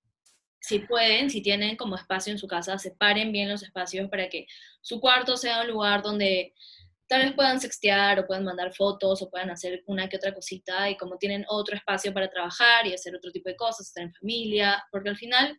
[0.59, 4.45] si pueden, si tienen como espacio en su casa, separen bien los espacios para que
[4.81, 6.53] su cuarto sea un lugar donde
[7.07, 10.89] tal vez puedan sextear o puedan mandar fotos o puedan hacer una que otra cosita
[10.89, 14.13] y como tienen otro espacio para trabajar y hacer otro tipo de cosas, estar en
[14.13, 15.57] familia, porque al final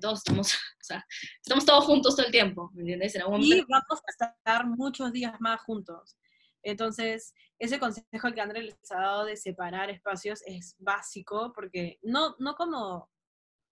[0.00, 1.04] todos estamos, o sea,
[1.42, 3.14] estamos todos juntos todo el tiempo, ¿me entiendes?
[3.14, 6.16] y vamos a estar muchos días más juntos.
[6.62, 12.34] Entonces, ese consejo que André les ha dado de separar espacios es básico porque no,
[12.40, 13.08] no como,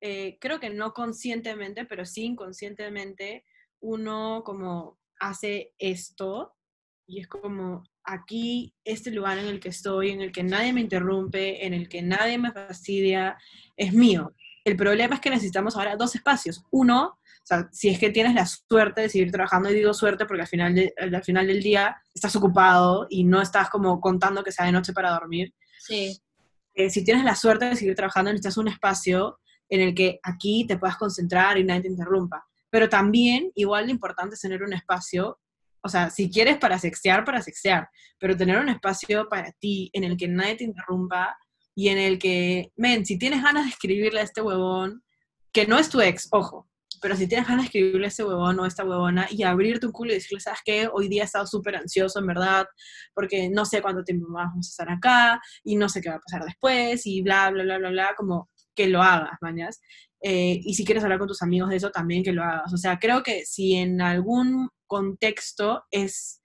[0.01, 3.45] eh, creo que no conscientemente, pero sí inconscientemente,
[3.81, 6.55] uno como hace esto
[7.07, 10.81] y es como aquí, este lugar en el que estoy, en el que nadie me
[10.81, 13.37] interrumpe, en el que nadie me fastidia,
[13.77, 14.35] es mío.
[14.65, 16.65] El problema es que necesitamos ahora dos espacios.
[16.71, 20.25] Uno, o sea, si es que tienes la suerte de seguir trabajando, y digo suerte
[20.25, 24.53] porque al final, al final del día estás ocupado y no estás como contando que
[24.53, 25.53] sea de noche para dormir.
[25.79, 26.19] Sí.
[26.75, 29.39] Eh, si tienes la suerte de seguir trabajando, necesitas un espacio
[29.69, 32.45] en el que aquí te puedas concentrar y nadie te interrumpa.
[32.71, 35.39] pero también igual de importante es tener un espacio,
[35.81, 37.89] o sea, si quieres para sextear, para sextear,
[38.19, 41.37] pero tener un espacio para ti en el que nadie te interrumpa
[41.75, 45.03] y en el que, men, si tienes ganas de escribirle a este huevón,
[45.53, 46.69] que no es tu ex, ojo,
[47.01, 49.79] pero si tienes ganas de escribirle a este huevón o a esta huevona y abrir
[49.79, 50.89] tu culo y decirle, ¿sabes qué?
[50.91, 52.67] Hoy día he estado súper ansioso, en verdad,
[53.13, 56.17] porque no sé cuánto tiempo más vamos a estar acá y no sé qué va
[56.17, 59.81] a pasar después y bla, bla, bla, bla, bla, como que lo hagas, mañas.
[60.23, 62.73] Eh, y si quieres hablar con tus amigos de eso, también que lo hagas.
[62.73, 66.41] O sea, creo que si en algún contexto es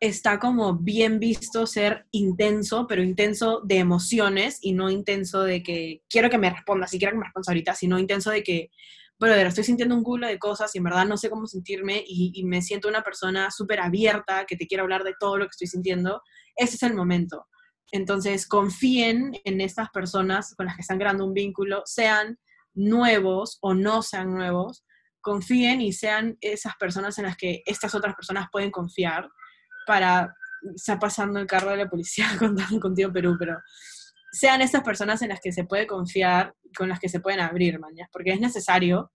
[0.00, 6.02] está como bien visto ser intenso, pero intenso de emociones y no intenso de que
[6.08, 8.70] quiero que me responda, si quiero que me responda ahorita, sino intenso de que,
[9.18, 12.32] brother, estoy sintiendo un culo de cosas y en verdad no sé cómo sentirme y,
[12.34, 15.52] y me siento una persona súper abierta que te quiere hablar de todo lo que
[15.52, 16.20] estoy sintiendo.
[16.56, 17.46] Ese es el momento.
[17.92, 22.38] Entonces, confíen en estas personas con las que están creando un vínculo, sean
[22.74, 24.84] nuevos o no sean nuevos,
[25.22, 29.30] confíen y sean esas personas en las que estas otras personas pueden confiar
[29.86, 30.34] para,
[30.74, 33.58] está pasando el carro de la policía contando contigo Perú, pero
[34.32, 37.78] sean esas personas en las que se puede confiar, con las que se pueden abrir,
[37.78, 39.12] mañas, porque es necesario.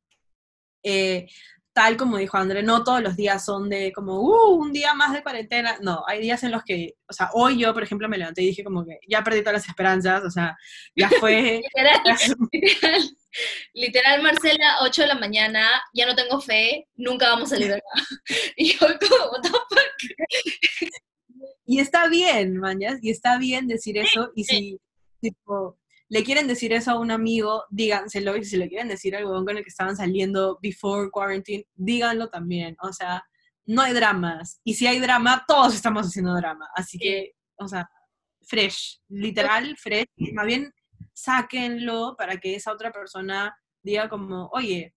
[0.83, 1.27] Eh,
[1.73, 5.13] tal como dijo André, no todos los días son de como, uh, un día más
[5.13, 5.77] de cuarentena.
[5.81, 8.47] No, hay días en los que, o sea, hoy yo, por ejemplo, me levanté y
[8.47, 10.57] dije como que ya perdí todas las esperanzas, o sea,
[10.95, 11.61] ya fue...
[11.61, 12.01] literal,
[13.73, 17.75] literal, Marcela, 8 de la mañana, ya no tengo fe, nunca vamos a salir de
[17.75, 17.85] acá.
[18.55, 20.91] Y yo como, what the fuck?
[21.65, 24.79] Y está bien, mañas, y está bien decir eso, y si,
[25.21, 25.77] tipo,
[26.11, 29.55] le quieren decir eso a un amigo, díganselo, y si le quieren decir algo con
[29.55, 33.23] el que estaban saliendo before quarantine, díganlo también, o sea,
[33.65, 37.89] no hay dramas, y si hay drama, todos estamos haciendo drama, así que, o sea,
[38.41, 40.73] fresh, literal, fresh, más bien
[41.13, 44.93] sáquenlo para que esa otra persona diga como, oye,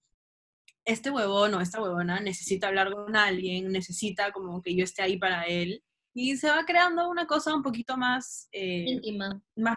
[0.85, 5.17] este huevón o esta huevona necesita hablar con alguien, necesita como que yo esté ahí
[5.17, 5.81] para él,
[6.15, 8.49] y se va creando una cosa un poquito más...
[8.53, 9.43] Eh, íntima.
[9.57, 9.77] Más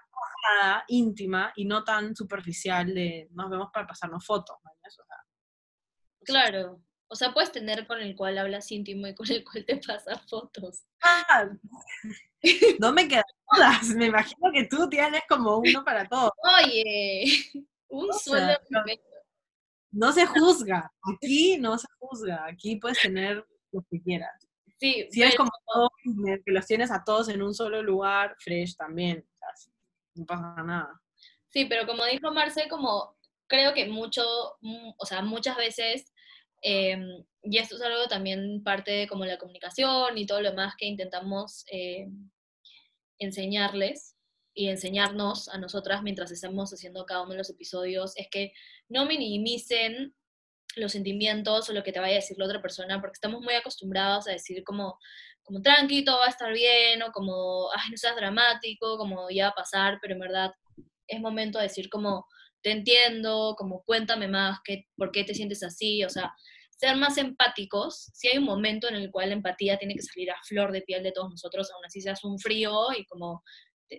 [0.87, 4.57] íntima y no tan superficial de nos vemos para pasarnos fotos.
[6.23, 6.81] claro.
[7.09, 10.21] O sea, puedes tener con el cual hablas íntimo y con el cual te pasas
[10.29, 10.83] fotos.
[11.01, 11.49] Ah,
[12.79, 13.87] no me quedan todas.
[13.95, 16.33] Me imagino que tú tienes como uno para todo.
[16.61, 17.23] Oye,
[17.87, 18.83] un solo no,
[19.91, 20.91] no se juzga.
[21.15, 22.45] Aquí no se juzga.
[22.45, 24.46] Aquí puedes tener lo que quieras.
[24.79, 25.89] Sí, si es como todo,
[26.45, 29.25] que los tienes a todos en un solo lugar, fresh también
[30.17, 31.01] no pasa nada.
[31.49, 33.15] Sí, pero como dijo Marce, como
[33.47, 34.23] creo que mucho,
[34.61, 36.13] mm, o sea, muchas veces,
[36.61, 40.73] em, y esto es algo también parte de como la comunicación y todo lo demás
[40.77, 42.29] que intentamos em,
[43.19, 44.15] enseñarles
[44.53, 48.53] y enseñarnos a nosotras mientras estamos haciendo cada uno de los episodios, es que
[48.89, 50.15] no minimicen
[50.79, 53.53] los sentimientos o lo que te vaya a decir la otra persona, porque estamos muy
[53.55, 54.97] acostumbrados a decir como,
[55.43, 59.45] como tranqui, todo va a estar bien, o como, ay, no seas dramático, como ya
[59.45, 60.51] va a pasar, pero en verdad
[61.07, 62.25] es momento de decir como,
[62.61, 66.33] te entiendo, como cuéntame más, qué, por qué te sientes así, o sea,
[66.77, 70.29] ser más empáticos, si hay un momento en el cual la empatía tiene que salir
[70.31, 73.43] a flor de piel de todos nosotros, aún así seas un frío y como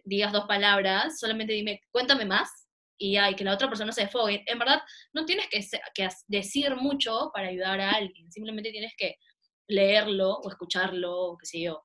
[0.04, 2.67] digas dos palabras, solamente dime, cuéntame más,
[2.98, 4.42] y hay que la otra persona se desfogue.
[4.46, 4.80] En verdad,
[5.12, 9.16] no tienes que, que decir mucho para ayudar a alguien, simplemente tienes que
[9.68, 11.84] leerlo o escucharlo o qué sé yo.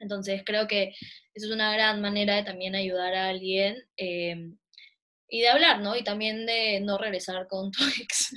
[0.00, 0.88] Entonces creo que
[1.32, 4.58] eso es una gran manera de también ayudar a alguien em,
[5.28, 5.96] y de hablar, ¿no?
[5.96, 8.34] Y también de no regresar con tu ex.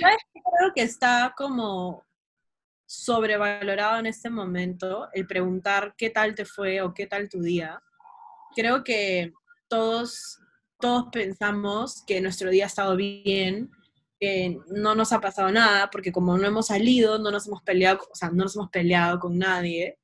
[0.00, 2.06] Creo que está como
[2.86, 7.82] sobrevalorado en este momento el preguntar qué tal te fue o qué tal tu día.
[8.54, 9.32] Creo que
[9.68, 10.40] todos
[10.78, 13.70] todos pensamos que nuestro día ha estado bien,
[14.20, 18.00] que no nos ha pasado nada, porque como no hemos salido, no nos hemos peleado,
[18.10, 19.98] o sea, no nos hemos peleado con nadie.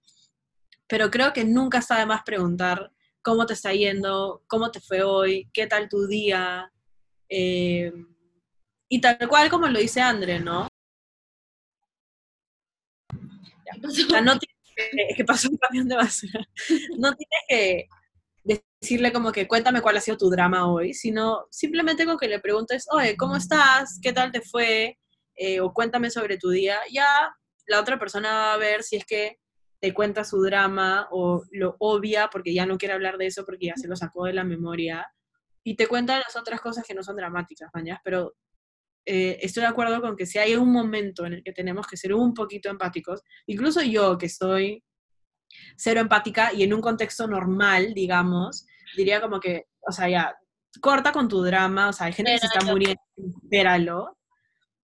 [0.87, 5.03] Pero creo que nunca está de más preguntar cómo te está yendo, cómo te fue
[5.03, 6.71] hoy, qué tal tu día.
[7.29, 7.93] Eh,
[8.89, 10.69] y tal cual como lo dice André, ¿no?
[13.83, 16.41] O sea, no tienes que, pasó un camión de basura.
[16.99, 17.89] No tienes que
[18.85, 22.39] decirle como que cuéntame cuál ha sido tu drama hoy, sino simplemente con que le
[22.39, 23.99] preguntes, oye, ¿cómo estás?
[24.03, 24.99] ¿Qué tal te fue?
[25.37, 26.77] Eh, o cuéntame sobre tu día.
[26.93, 27.35] Ya
[27.67, 29.39] la otra persona va a ver si es que
[29.81, 33.67] te cuenta su drama o lo obvia porque ya no quiere hablar de eso porque
[33.69, 35.11] ya se lo sacó de la memoria
[35.65, 38.35] y te cuenta las otras cosas que no son dramáticas, mañas, pero
[39.07, 41.97] eh, estoy de acuerdo con que si hay un momento en el que tenemos que
[41.97, 44.85] ser un poquito empáticos, incluso yo que soy
[45.77, 48.67] cero empática y en un contexto normal, digamos,
[48.97, 50.37] diría como que, o sea, ya,
[50.81, 53.01] corta con tu drama, o sea, hay gente que se está muriendo,
[53.43, 54.17] espéralo.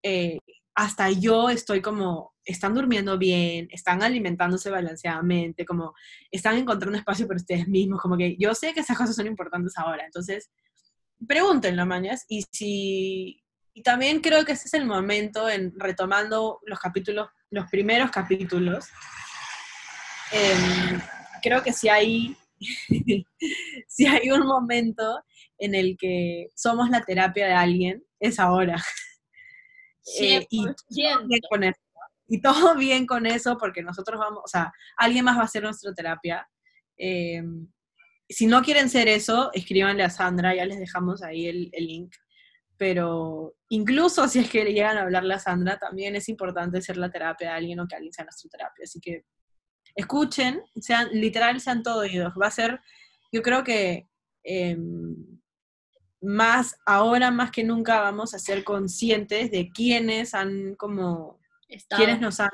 [0.02, 0.38] Eh,
[0.74, 5.94] hasta yo estoy como, están durmiendo bien, están alimentándose balanceadamente, como
[6.30, 9.74] están encontrando espacio para ustedes mismos, como que yo sé que esas cosas son importantes
[9.76, 10.50] ahora, entonces
[11.26, 13.42] pregúntenlo, mañas, y si,
[13.74, 18.88] y también creo que ese es el momento en retomando los capítulos, los primeros capítulos,
[20.32, 21.00] em,
[21.42, 22.36] creo que si hay,
[23.88, 25.22] si hay un momento
[25.58, 28.76] en el que somos la terapia de alguien, es ahora.
[30.18, 31.80] Eh, y, todo bien con eso,
[32.26, 35.62] y todo bien con eso, porque nosotros vamos, o sea, alguien más va a hacer
[35.62, 36.48] nuestra terapia.
[36.96, 37.68] Em,
[38.28, 42.14] si no quieren ser eso, escríbanle a Sandra, ya les dejamos ahí el, el, link.
[42.76, 47.10] Pero incluso si es que llegan a hablarle a Sandra, también es importante ser la
[47.10, 48.84] terapia de alguien o que alguien sea nuestra terapia.
[48.84, 49.26] Así que
[49.94, 52.32] escuchen, sean, literal, sean todo oídos.
[52.40, 52.80] Va a ser,
[53.32, 54.08] yo creo que
[54.44, 54.76] eh,
[56.20, 61.40] más, ahora más que nunca vamos a ser conscientes de quiénes han como,
[61.96, 62.50] quiénes nos han,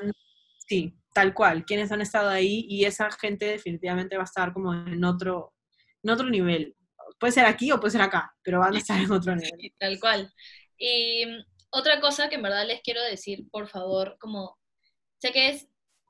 [0.67, 4.73] sí, tal cual, quiénes han estado ahí y esa gente definitivamente va a estar como
[4.73, 5.53] en otro,
[6.03, 6.75] en otro nivel.
[7.19, 9.73] Puede ser aquí o puede ser acá, pero van a estar en otro nivel.
[9.79, 10.31] tal cual.
[10.77, 11.25] Y
[11.69, 14.57] otra cosa que en verdad les quiero decir, por favor, como
[15.19, 15.67] sé que es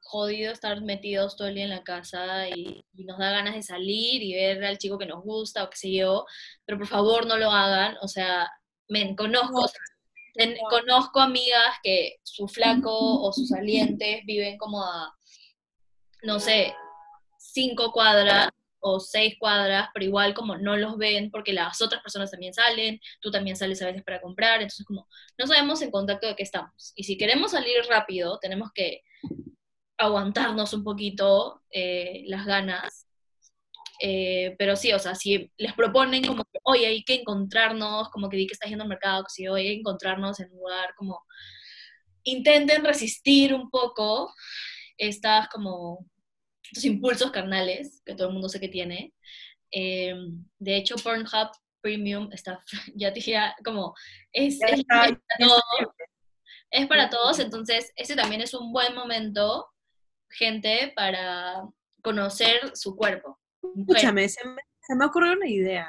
[0.07, 4.23] jodido estar metidos todo el día en la casa y, nos da ganas de salir
[4.23, 6.25] y ver al chico que nos gusta o qué sé yo,
[6.65, 8.49] pero por favor no lo hagan, o sea,
[8.87, 9.65] men, conozco,
[10.69, 15.13] conozco amigas que su flaco o sus salientes viven como a,
[16.23, 16.73] no sé,
[17.37, 18.49] cinco cuadras
[18.79, 22.99] o seis cuadras, pero igual como no los ven porque las otras personas también salen,
[23.19, 26.43] tú también sales a veces para comprar, entonces como no sabemos en contacto de qué
[26.43, 26.93] estamos.
[26.95, 29.03] Y si queremos salir rápido, tenemos que
[29.97, 33.07] aguantarnos un poquito eh, las ganas.
[33.99, 38.29] Eh, pero sí, o sea, si les proponen como que, oye, hay que encontrarnos, como
[38.29, 40.59] que di que estás yendo al mercado, que si oye, hay que encontrarnos en un
[40.59, 41.25] lugar, como
[42.23, 44.33] intenten resistir un poco
[44.97, 46.05] estas como
[46.63, 49.13] estos impulsos carnales que todo el mundo sé que tiene.
[49.71, 50.13] Eh,
[50.59, 51.49] de hecho, Pornhub
[51.81, 52.63] Premium está,
[52.95, 53.95] ya te dije, como,
[54.31, 55.63] es, es, para todos,
[56.69, 59.67] es para todos, entonces ese también es un buen momento
[60.37, 61.67] gente para
[62.01, 63.39] conocer su cuerpo.
[63.75, 65.87] Escúchame, se me, se me ocurrió una idea.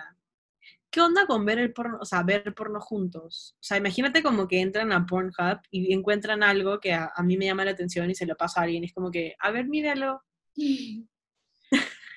[0.90, 3.54] ¿Qué onda con ver el porno, o sea, ver porno juntos?
[3.56, 7.44] O sea, imagínate como que entran a Pornhub y encuentran algo que a, mí me
[7.44, 8.84] llama la atención y se lo pasa a alguien.
[8.84, 10.22] Es como que, a ver, míralo.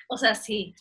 [0.08, 0.74] o sea, sí.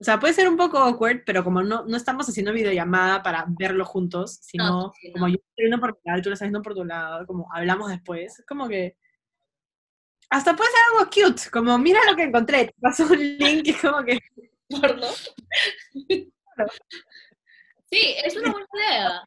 [0.00, 3.44] O sea, puede ser un poco awkward, pero como no, no estamos haciendo videollamada para
[3.48, 6.62] verlo juntos, sino como yo estoy viendo por mi lado y tú lo estás viendo
[6.62, 8.96] por tu lado, como hablamos después, es como que
[10.30, 13.74] hasta puede ser algo cute, como mira lo que encontré, te paso un link y
[13.74, 14.18] como que...
[14.68, 15.06] ¿Porno?
[17.90, 19.24] Sí, es una buena idea.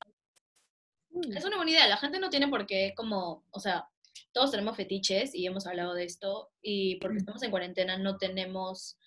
[1.09, 1.37] Mm.
[1.37, 1.87] Es una buena idea.
[1.87, 3.87] La gente no tiene por qué, como, o sea,
[4.31, 7.17] todos tenemos fetiches y hemos hablado de esto, y porque mm.
[7.17, 8.99] estamos en cuarentena no tenemos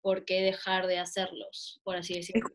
[0.00, 2.48] por qué dejar de hacerlos, por así decirlo.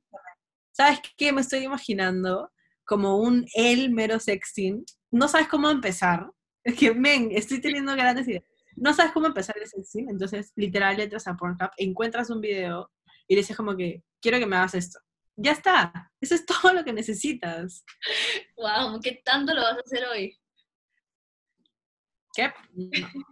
[0.72, 1.32] ¿Sabes qué?
[1.32, 2.52] Me estoy imaginando
[2.86, 4.84] como un el mero sexting.
[5.12, 6.32] No sabes cómo empezar.
[6.64, 8.44] Es que, men, estoy teniendo grandes ideas
[8.80, 12.92] no sabes cómo empezar el sexting, entonces literal entras a Pornhub, encuentras un video
[13.28, 15.00] y le dices como que, quiero que me hagas esto.
[15.36, 17.84] Ya está, eso es todo lo que necesitas.
[18.58, 20.38] Wow, ¿qué tanto lo vas a hacer hoy?
[22.34, 22.52] ¿Qué?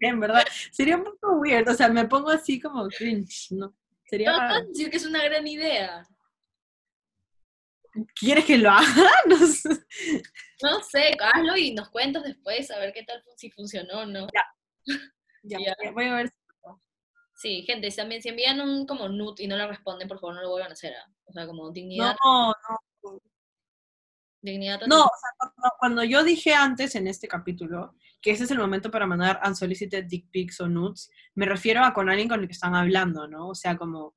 [0.00, 3.74] en verdad, sería un poco weird, o sea, me pongo así como cringe, ¿no?
[4.04, 6.06] Sería no, decir que es una gran idea.
[8.18, 8.86] ¿Quieres que lo haga?
[9.26, 9.68] No sé.
[10.62, 14.26] no sé, hazlo y nos cuentas después a ver qué tal, si funcionó o no.
[14.32, 14.44] Ya.
[15.44, 15.58] Ya,
[15.94, 16.32] voy a ver.
[17.36, 20.42] Sí, gente, también si envían un como nut y no lo responden, por favor no
[20.42, 20.92] lo vuelvan a hacer.
[20.92, 21.08] ¿ah?
[21.24, 22.16] O sea, como dignidad.
[22.24, 23.20] No, no.
[24.42, 24.80] Dignidad.
[24.88, 28.90] No, o sea, cuando, yo dije antes en este capítulo que ese es el momento
[28.90, 32.52] para mandar unsolicited dick pics o nudes, me refiero a con alguien con el que
[32.52, 33.48] están hablando, ¿no?
[33.48, 34.16] O sea, como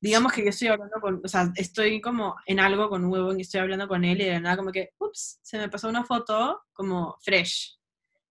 [0.00, 3.42] digamos que yo estoy hablando con, o sea, estoy como en algo con huevo y
[3.42, 6.62] estoy hablando con él y de nada como que, ups, se me pasó una foto
[6.72, 7.78] como fresh.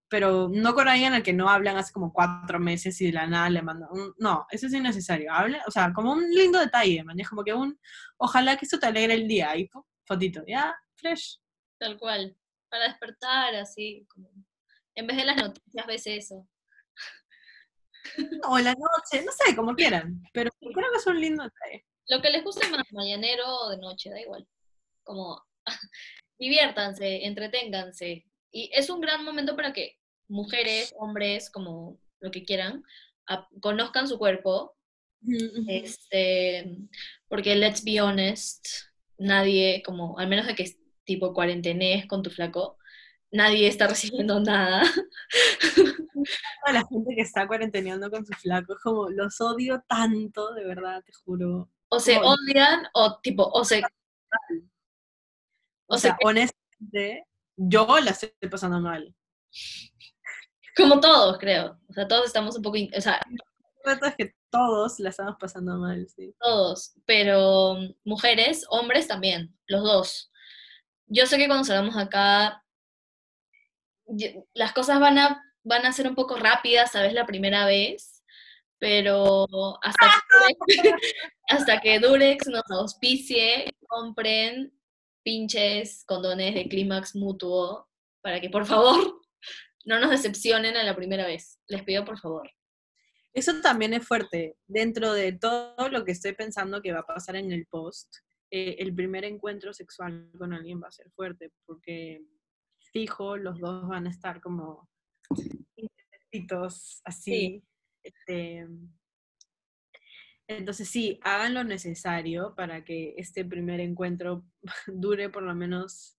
[0.08, 3.26] Pero no con alguien al que no hablan hace como cuatro meses y de la
[3.26, 5.34] nada le mandan, no, eso es innecesario.
[5.34, 7.80] Hable, o sea, como un lindo detalle, man, es como que un,
[8.18, 9.68] ojalá que eso te alegre el día y
[10.06, 11.40] fotito, ya, fresh.
[11.80, 12.38] Tal cual,
[12.70, 14.30] para despertar así, como,
[14.94, 16.48] en vez de las noticias ves eso.
[18.50, 21.86] o en la noche, no sé, como quieran, pero creo que es un lindo detalle.
[22.08, 24.48] Lo que les guste más, mañanero o de noche, da igual.
[25.04, 25.42] Como
[26.40, 28.26] diviértanse, entreténganse.
[28.52, 29.98] Y es un gran momento para que
[30.28, 32.84] mujeres, hombres, como lo que quieran,
[33.62, 34.76] conozcan su cuerpo.
[35.68, 36.78] Este,
[37.28, 38.64] porque let's be honest,
[39.18, 40.72] nadie, como, al menos de que
[41.04, 42.78] tipo cuarentenés con tu flaco,
[43.36, 44.84] nadie está recibiendo nada.
[46.66, 50.66] A la gente que está cuarenteneando con su flaco, es como, los odio tanto, de
[50.66, 51.70] verdad, te juro.
[51.90, 53.82] O se Como- odian o tipo, o se...
[53.84, 53.88] O,
[55.88, 57.28] O sea, honestamente,
[57.58, 59.14] yo la estoy pasando mal.
[60.76, 61.80] como todos, creo.
[61.90, 63.22] O sea, todos estamos un poco, in- o sea,
[63.86, 66.34] es que todos la estamos pasando mal, sí.
[66.40, 70.32] todos, pero mujeres, hombres también, los dos.
[71.08, 72.64] Yo sé que cuando salgamos acá,
[74.54, 78.24] las cosas van a, van a ser un poco rápidas, sabes, la primera vez,
[78.80, 79.48] pero
[79.82, 81.14] hasta que, Durex,
[81.50, 84.72] hasta que Durex nos auspicie, compren
[85.24, 87.90] pinches condones de clímax mutuo
[88.22, 89.22] para que por favor
[89.86, 91.60] no nos decepcionen a la primera vez.
[91.68, 92.50] Les pido por favor.
[93.34, 94.56] Eso también es fuerte.
[94.66, 98.16] Dentro de todo lo que estoy pensando que va a pasar en el post,
[98.50, 102.22] eh, el primer encuentro sexual con alguien va a ser fuerte, porque
[102.96, 104.90] fijo, los dos van a estar como
[107.04, 107.62] así.
[108.02, 108.66] Este,
[110.48, 114.46] entonces sí, hagan lo necesario para que este primer encuentro
[114.88, 116.18] dure por lo menos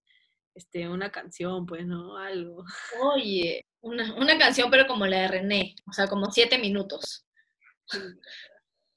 [0.55, 2.19] este, una canción, pues, ¿no?
[2.19, 2.63] Algo.
[3.01, 7.27] Oye, una, una canción pero como la de René, o sea, como siete minutos.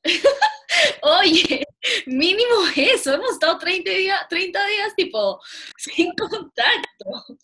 [1.02, 1.66] Oye,
[2.06, 5.39] mínimo eso, hemos estado 30 días, 30 días tipo
[5.78, 7.38] sin contacto.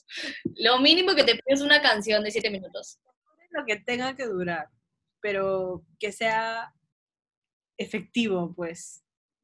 [0.57, 2.99] Lo mínimo que te pido es una canción de siete minutos.
[3.51, 4.69] Lo que tenga que durar,
[5.21, 6.73] pero que sea
[7.77, 9.03] efectivo, pues,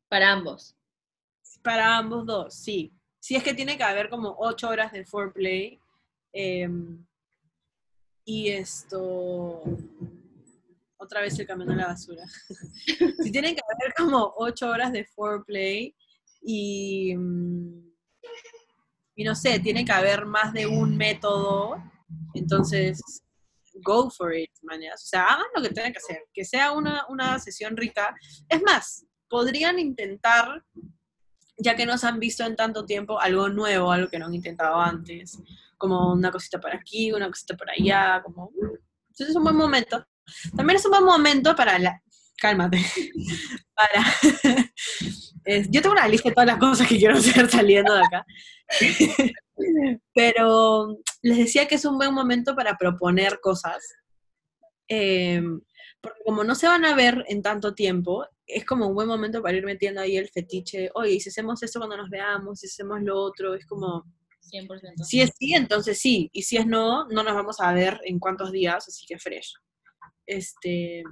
[0.10, 0.76] Para ambos.
[1.64, 2.94] para ambos dos, sí.
[3.20, 5.80] Si es que tiene que haber como ocho horas de foreplay.
[6.34, 7.06] em,
[8.26, 9.64] y esto.
[11.04, 12.24] Otra vez el camión de la basura.
[13.24, 15.96] si tienen que haber como ocho horas de foreplay
[16.44, 17.16] y.
[17.18, 17.92] mm,
[19.16, 21.76] Y no sé, tiene que haber más de un método.
[22.36, 23.02] Entonces,
[23.84, 25.04] go for it, mañas.
[25.04, 26.20] O sea, hagan lo que tengan que hacer.
[26.34, 28.16] Que sea una, una sesión rica.
[28.48, 30.64] Es más, podrían intentar
[31.58, 34.76] ya que nos han visto en tanto tiempo, algo nuevo, algo que no han intentado
[34.80, 35.38] antes,
[35.78, 38.52] como una cosita por aquí, una cosita por allá, como...
[38.52, 38.76] mm,
[39.10, 40.04] Entonces es un buen momento.
[40.56, 42.02] También es un buen momento para la...
[42.38, 42.80] Cálmate.
[43.76, 44.06] Para...
[45.46, 48.26] es- Yo tengo una lista de todas las cosas que quiero hacer saliendo de acá.
[50.14, 53.78] Pero les decía que es un buen momento para proponer cosas.
[54.88, 55.42] Eh,
[56.02, 59.42] porque como no se van a ver en tanto tiempo, es como un buen momento
[59.42, 60.90] para ir metiendo ahí el fetiche.
[60.96, 64.04] Oye, si hacemos esto cuando nos veamos, si hacemos lo otro, es como,
[64.52, 65.04] 100%.
[65.04, 68.20] si es sí, entonces sí, y si es no, no nos vamos a ver en
[68.20, 69.54] cuántos días, así que fresh.
[70.26, 71.04] Este,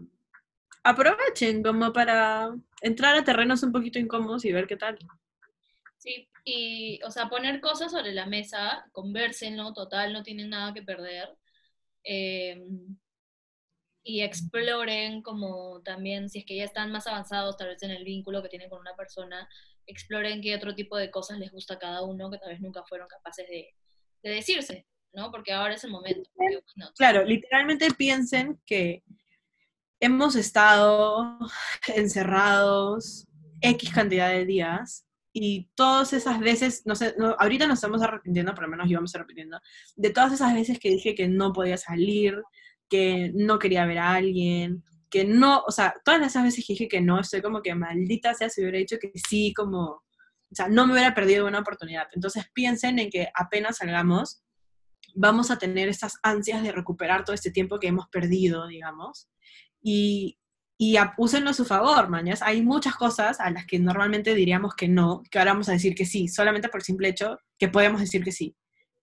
[0.83, 4.97] aprovechen como para entrar a terrenos un poquito incómodos y ver qué tal.
[5.97, 10.81] Sí, y, o sea, poner cosas sobre la mesa, conversenlo, total, no tienen nada que
[10.81, 11.29] perder.
[12.03, 12.63] eh,
[14.01, 18.03] y exploren como también, si es que ya están más avanzados tal vez en el
[18.03, 19.47] vínculo que tienen con una persona,
[19.85, 22.83] exploren qué otro tipo de cosas les gusta a cada uno que tal vez nunca
[22.85, 23.75] fueron capaces de
[24.23, 25.31] decirse, ¿no?
[25.31, 26.29] Porque ahora es el momento.
[26.35, 29.03] porque, bueno, Claro, literalmente piensen que
[29.99, 31.37] hemos estado
[31.95, 33.27] encerrados
[33.61, 38.53] X cantidad de días y todas esas veces, no sé, no, ahorita nos estamos arrepintiendo,
[38.53, 39.59] por lo menos yo me estoy arrepintiendo,
[39.95, 42.41] de todas esas veces que dije que no podía salir,
[42.89, 46.87] que no quería ver a alguien, que no, o sea, todas esas veces que dije
[46.87, 50.67] que no, estoy como que maldita sea si hubiera dicho que sí, como, o sea,
[50.67, 52.07] no me hubiera perdido una oportunidad.
[52.13, 54.41] Entonces piensen en que apenas salgamos,
[55.15, 59.29] vamos a tener estas ansias de recuperar todo este tiempo que hemos perdido, digamos,
[59.81, 60.37] y,
[60.77, 62.41] y a- úsenlo a su favor, mañas.
[62.41, 65.95] Hay muchas cosas a las que normalmente diríamos que no, que ahora vamos a decir
[65.95, 68.55] que sí, solamente por el simple hecho que podemos decir que sí.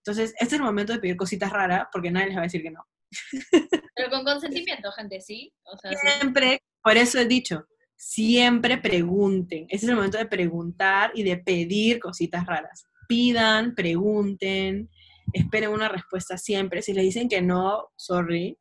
[0.05, 2.61] Entonces, este es el momento de pedir cositas raras porque nadie les va a decir
[2.61, 2.87] que no.
[3.95, 5.53] Pero con consentimiento, gente, ¿sí?
[5.63, 5.97] O sea, sí.
[6.17, 9.65] Siempre, por eso he dicho, siempre pregunten.
[9.69, 12.85] Ese es el momento de preguntar y de pedir cositas raras.
[13.07, 14.89] Pidan, pregunten,
[15.33, 16.81] esperen una respuesta siempre.
[16.81, 18.57] Si les dicen que no, sorry,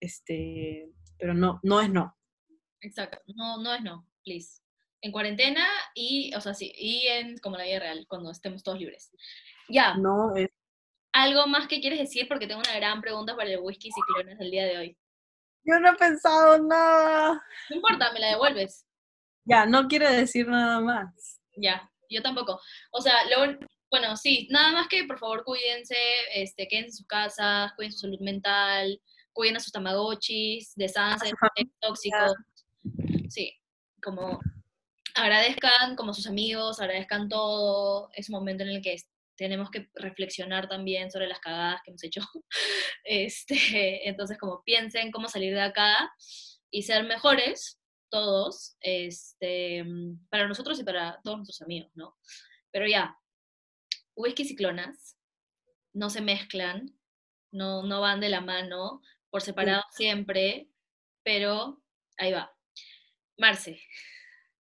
[0.00, 2.16] este, pero no, no es no.
[2.80, 4.62] Exacto, no, no es no, please.
[5.02, 8.78] En cuarentena y, o sea, sí, y en como la vida real, cuando estemos todos
[8.78, 9.10] libres.
[9.68, 10.50] Ya, No es
[11.12, 12.28] ¿algo más que quieres decir?
[12.28, 14.98] Porque tengo una gran pregunta para el whisky ciclones del día de hoy.
[15.64, 17.42] Yo no he pensado nada.
[17.68, 18.86] No importa, me la devuelves.
[19.44, 21.40] Ya, no quiero decir nada más.
[21.56, 22.60] Ya, yo tampoco.
[22.92, 23.58] O sea, lo,
[23.90, 25.96] bueno, sí, nada más que por favor cuídense,
[26.34, 29.00] este, quédense en sus casas, cuiden su salud mental,
[29.32, 31.74] cuiden a sus tamagotchis, desánse de familia.
[31.80, 32.32] tóxicos.
[33.28, 33.56] Sí,
[34.02, 34.40] como
[35.14, 38.96] agradezcan como sus amigos, agradezcan todo, es un momento en el que
[39.36, 42.20] tenemos que reflexionar también sobre las cagadas que hemos hecho.
[43.02, 46.12] Este, entonces, como piensen cómo salir de acá
[46.70, 47.80] y ser mejores,
[48.10, 49.84] todos, este,
[50.28, 52.16] para nosotros y para todos nuestros amigos, ¿no?
[52.70, 53.16] Pero ya,
[54.20, 55.16] whisky y clonas
[55.92, 56.94] no se mezclan,
[57.52, 60.68] no, no van de la mano, por separado siempre,
[61.22, 61.82] pero
[62.18, 62.52] ahí va.
[63.38, 63.80] Marce.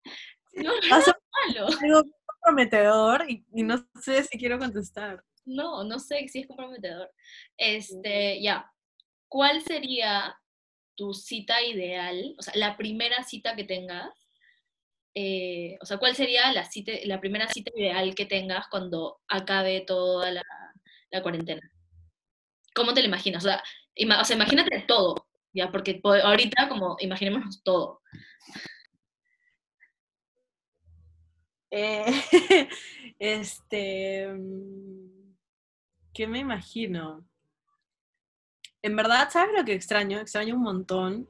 [0.58, 1.66] No, es malo.
[1.82, 5.22] Algo comprometedor y, no sé si quiero contestar.
[5.44, 7.10] No, no sé si es comprometedor.
[7.58, 8.72] Este, ya.
[9.28, 10.34] ¿Cuál sería
[10.94, 12.34] tu cita ideal?
[12.38, 14.25] O sea, la primera cita que tengas.
[15.18, 16.68] Eh, o sea, ¿cuál sería la,
[17.04, 20.42] la primera cita ideal que tengas cuando acabe toda la,
[21.10, 21.62] la cuarentena?
[22.74, 23.42] ¿Cómo te lo imaginas?
[23.42, 23.62] O sea,
[24.20, 25.72] o sea, imagínate todo, ¿ya?
[25.72, 28.02] Porque ahorita, como, imaginémonos todo.
[31.70, 32.04] Eh,
[33.18, 35.34] este, mm,
[36.12, 37.26] ¿qué me imagino?
[38.82, 40.20] En verdad, ¿sabes lo que extraño?
[40.20, 41.28] Extraño un montón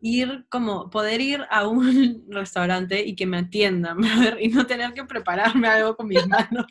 [0.00, 3.98] ir como, poder ir a un restaurante y que me atiendan,
[4.40, 6.66] y no tener que prepararme algo con mis manos.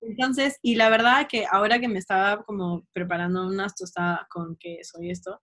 [0.02, 5.02] Entonces, y la verdad que ahora que me estaba como preparando unas tostadas con queso
[5.02, 5.40] y esto,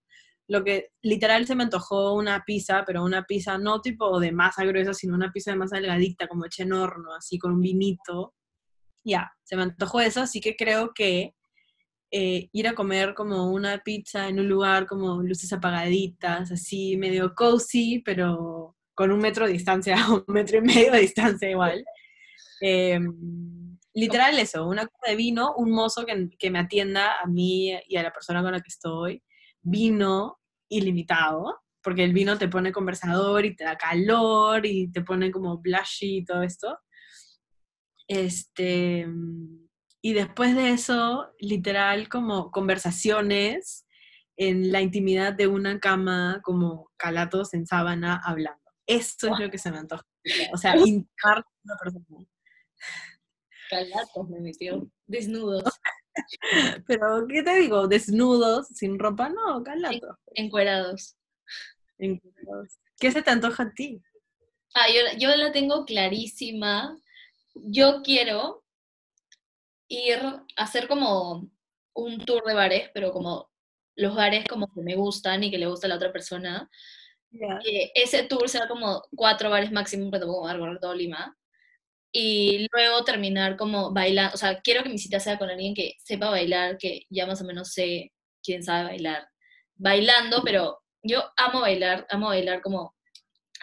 [0.49, 4.63] lo que literal se me antojó una pizza, pero una pizza no tipo de masa
[4.63, 8.33] gruesa, sino una pizza de masa delgadita, como hecha en horno, así con un vinito.
[9.03, 11.35] Ya, se me antojó eso, así que creo que
[12.11, 17.35] eh, ir a comer como una pizza en un lugar como luces apagaditas, así medio
[17.35, 21.83] cozy, pero con un metro de distancia, un metro y medio de distancia igual.
[22.61, 22.99] Eh,
[23.93, 28.03] literal eso, una copa de vino, un mozo que, me atienda a mí y a
[28.03, 29.23] la persona con la que estoy,
[29.61, 30.39] vino
[30.69, 35.57] ilimitado, porque el vino te pone conversador y te da calor y te pone como
[35.57, 36.77] blushy y todo esto.
[38.07, 39.07] Este,
[40.01, 43.85] y después de eso, literal, como conversaciones
[44.37, 48.61] en la intimidad de una cama, como calatos en sábana hablando.
[48.85, 50.05] Eso es lo que se me antoja.
[50.53, 52.25] O sea, incar una persona.
[53.69, 55.63] Calatos me metió, desnudos.
[56.87, 57.87] Pero, ¿qué te digo?
[57.87, 59.29] ¿Desnudos, sin ropa?
[59.29, 60.15] No, calatos.
[60.35, 61.17] encuerados.
[61.97, 62.79] Encuerados.
[62.99, 64.01] ¿Qué se te antoja a ti?
[64.73, 66.97] Ah, yo, yo la tengo clarísima.
[67.55, 68.63] Yo quiero
[69.87, 71.49] ir a hacer como
[71.93, 73.49] un tour de bares, pero como
[73.95, 76.69] los bares como que me gustan y que le gusta a la otra persona.
[77.63, 81.37] Que ese tour sea como cuatro bares máximo, pero tampoco a todo Lima
[82.11, 85.95] y luego terminar como bailando, o sea, quiero que mi cita sea con alguien que
[85.99, 88.11] sepa bailar, que ya más o menos sé
[88.43, 89.27] quién sabe bailar,
[89.75, 92.95] bailando, pero yo amo bailar, amo bailar como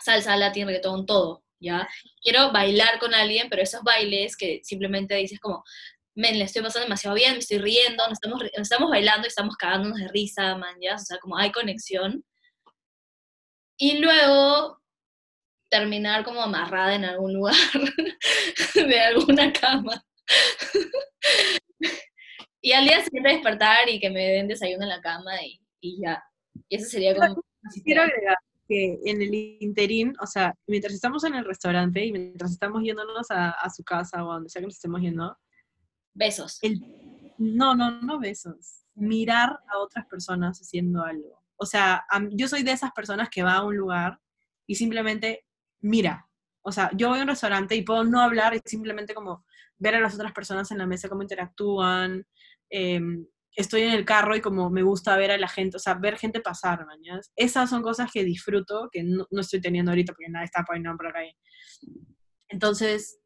[0.02, 1.88] salsa, latín, reggaetón, todo, ¿ya?
[2.22, 5.64] Quiero bailar con alguien, pero esos bailes que simplemente dices como,
[6.14, 9.56] men, le estoy pasando demasiado bien, me estoy riendo, nos estamos, estamos bailando y estamos
[9.56, 12.24] cagándonos de risa, man, ya, o sea, como hay conexión.
[13.76, 14.80] Y luego
[15.68, 17.54] terminar como amarrada en algún lugar
[18.74, 20.04] de alguna cama.
[22.60, 25.32] y al día siguiente despertar y que me den desayuno en la cama
[25.80, 26.22] y, ya.
[26.68, 27.42] Y eso sería como...
[27.84, 28.36] Quiero agregar
[28.68, 33.26] que en el interín, o sea, mientras estamos en el restaurante y mientras estamos yéndonos
[33.30, 35.36] a, su casa o a donde sea que nos estemos yendo,
[36.14, 36.60] besos.
[37.38, 38.84] no, no, no besos.
[38.94, 41.42] Mirar a otras personas haciendo algo.
[41.56, 44.20] O sea, yo soy de esas personas que va a un lugar
[44.66, 45.44] y simplemente
[45.80, 46.28] mira.
[46.62, 49.44] O sea, yo voy a un restaurante y puedo no hablar y simplemente como
[49.76, 52.26] ver a las otras personas en la mesa cómo interactúan.
[52.70, 55.94] Em, estoy en el carro y como me gusta ver a la gente, o sea,
[55.94, 57.32] ver gente pasar, mañas.
[57.36, 61.12] Esas son cosas que disfruto, que no, estoy teniendo ahorita porque nada está poniendo por
[61.12, 61.24] la.
[62.48, 63.20] Entonces,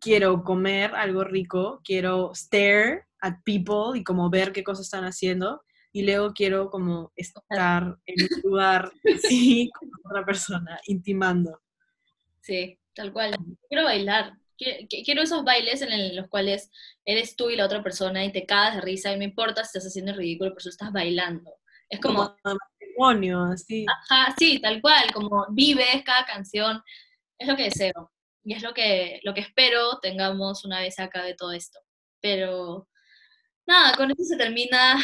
[0.00, 5.62] quiero comer algo rico, quiero stare at people y como ver qué cosas están haciendo.
[5.92, 11.60] Y luego quiero como estar en un lugar así con otra persona, intimando.
[12.40, 13.36] Sí, tal cual.
[13.68, 14.34] Quiero bailar.
[14.56, 16.70] Quiero esos bailes en los cuales
[17.04, 19.68] eres tú y la otra persona y te cagas de risa y no importa si
[19.68, 21.52] estás haciendo el ridículo, pero tú estás bailando.
[21.88, 22.36] Es como...
[22.42, 23.86] matrimonio, así.
[23.88, 26.82] Ajá, sí, tal cual, como vives cada canción.
[27.38, 28.10] Es lo que deseo.
[28.48, 31.80] Y es lo que, lo que espero tengamos una vez acá de todo esto.
[32.22, 32.88] Pero
[33.66, 34.96] nada, con eso se termina.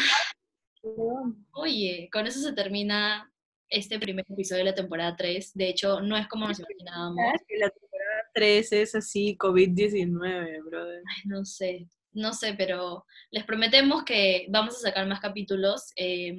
[1.53, 3.31] Oye, con eso se termina
[3.69, 5.51] este primer episodio de la temporada 3.
[5.53, 7.23] De hecho, no es como nos imaginábamos.
[7.59, 11.03] La temporada 3 es así COVID-19, brother.
[11.25, 15.91] no sé, no sé, pero les prometemos que vamos a sacar más capítulos.
[15.97, 16.35] Eh,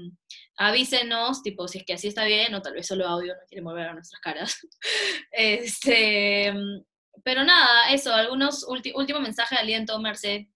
[0.57, 3.63] avísenos, tipo, si es que así está bien, o tal vez solo audio no quiere
[3.63, 4.59] mover a nuestras caras.
[5.31, 6.53] este,
[7.25, 10.47] pero nada, eso, algunos último mensaje de aliento, Merced.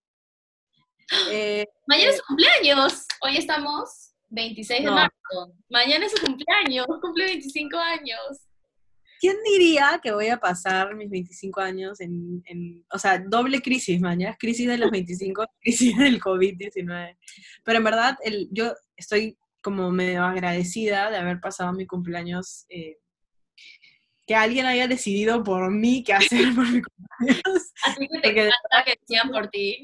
[1.31, 3.07] Eh, Mañana es su cumpleaños.
[3.23, 5.55] Hoy estamos 26 de marzo.
[5.69, 6.87] Mañana es su cumpleaños.
[7.01, 8.21] Cumple 25 años.
[9.19, 14.01] ¿Quién diría que voy a pasar mis 25 años en, en- o sea, doble crisis,
[14.01, 17.19] mañana, crisis de los 25, crisis del COVID-19?
[17.65, 22.97] Pero en verdad, el, yo estoy como medio agradecida de haber pasado mi cumpleaños, eh,
[24.31, 27.73] que alguien haya decidido por mí qué hacer por mi cumpleaños.
[27.85, 29.83] Así que te encanta que decían por ti.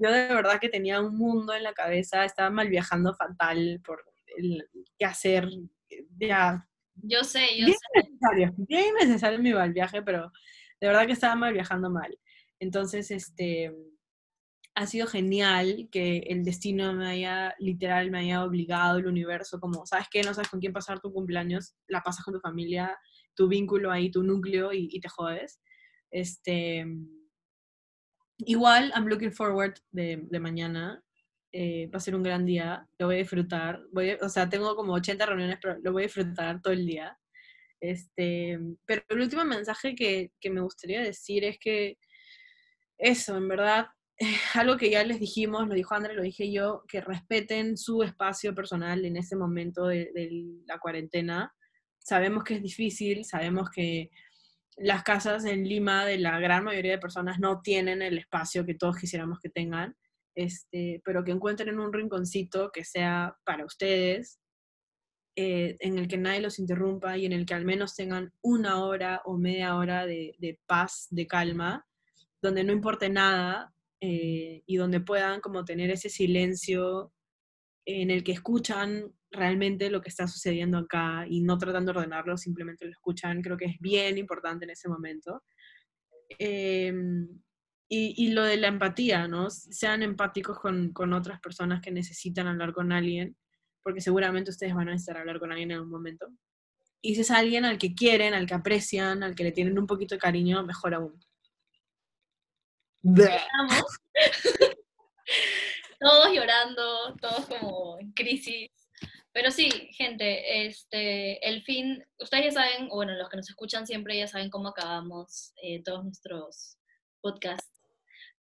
[0.00, 4.02] Yo de verdad que tenía un mundo en la cabeza, estaba mal viajando fatal por
[4.38, 4.66] el
[4.98, 5.50] qué hacer,
[6.18, 8.08] ya Yo sé, yo bien sé.
[8.08, 10.32] necesario, bien necesario mi mal viaje, pero
[10.80, 12.18] de verdad que estaba mal viajando mal.
[12.58, 13.70] Entonces, este,
[14.74, 19.84] ha sido genial que el destino me haya, literal, me haya obligado, el universo, como,
[19.84, 20.22] ¿sabes qué?
[20.22, 22.98] No sabes con quién pasar tu cumpleaños, la pasas con tu familia,
[23.34, 25.60] tu vínculo ahí, tu núcleo y, y te jodes.
[26.10, 26.84] Este,
[28.38, 31.02] igual, I'm looking forward de, de mañana.
[31.54, 33.82] eh, va a ser un gran día, lo voy a disfrutar.
[33.92, 36.86] Voy a- o sea, tengo como 80 reuniones, pero lo voy a disfrutar todo el
[36.86, 37.18] día.
[37.80, 41.98] Este, pero el último mensaje que, que me gustaría decir es que
[42.98, 43.86] eso, en verdad,
[44.54, 48.54] algo que ya les dijimos, lo dijo André, lo dije yo, que respeten su espacio
[48.54, 50.30] personal en ese momento de, de
[50.66, 51.52] la cuarentena.
[52.04, 54.10] Sabemos que es difícil, sabemos que
[54.76, 58.74] las casas en Lima de la gran mayoría de personas no tienen el espacio que
[58.74, 59.96] todos quisiéramos que tengan,
[60.34, 64.40] este, pero que encuentren un rinconcito que sea para ustedes,
[65.36, 68.84] eh, en el que nadie los interrumpa y en el que al menos tengan una
[68.84, 71.86] hora o media hora de, paz, de calma,
[72.42, 77.12] donde no importe nada eh, y donde puedan como tener ese silencio
[77.84, 82.36] en el que escuchan realmente lo que está sucediendo acá y no tratando de ordenarlo,
[82.36, 85.42] simplemente lo escuchan, creo que es bien importante en ese momento.
[86.38, 86.92] Eh,
[87.88, 89.50] y, y, lo de la empatía, ¿no?
[89.50, 93.36] Sean empáticos con, con, otras personas que necesitan hablar con alguien,
[93.82, 96.26] porque seguramente ustedes van a necesitar hablar con alguien en algún momento.
[97.02, 99.86] Y si es alguien al que quieren, al que aprecian, al que le tienen un
[99.86, 101.20] poquito de cariño, mejor aún.
[106.02, 108.70] todos llorando, todos como en crisis.
[109.32, 113.86] Pero sí, gente, este, el fin, ustedes ya saben, o bueno, los que nos escuchan
[113.86, 116.76] siempre ya saben cómo acabamos eh, todos nuestros
[117.22, 117.80] podcasts.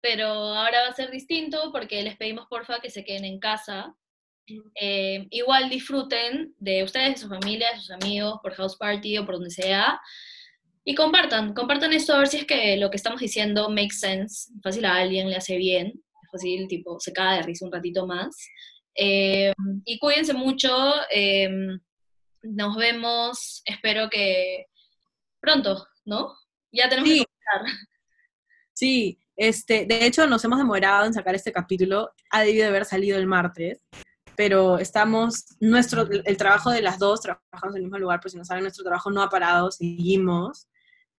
[0.01, 3.93] Pero ahora va a ser distinto porque les pedimos porfa que se queden en casa.
[4.81, 9.25] Eh, igual disfruten de ustedes, de su familia, de sus amigos, por house party o
[9.25, 10.01] por donde sea.
[10.83, 14.51] Y compartan, compartan esto a ver si es que lo que estamos diciendo makes sense,
[14.63, 16.01] fácil a alguien le hace bien,
[16.31, 18.35] fácil, tipo, se cae de risa un ratito más.
[18.95, 19.53] Eh,
[19.85, 20.69] y cuídense mucho,
[21.13, 21.49] eh,
[22.43, 24.65] nos vemos, espero que
[25.39, 26.33] pronto, ¿no?
[26.71, 27.19] Ya tenemos sí.
[27.19, 27.79] que comenzar.
[28.73, 32.85] Sí, este, de hecho nos hemos demorado en sacar este capítulo, ha debido de haber
[32.85, 33.85] salido el martes,
[34.35, 38.37] pero estamos, nuestro, el trabajo de las dos, trabajamos en el mismo lugar, pues si
[38.37, 40.69] no saben, nuestro trabajo no ha parado, seguimos,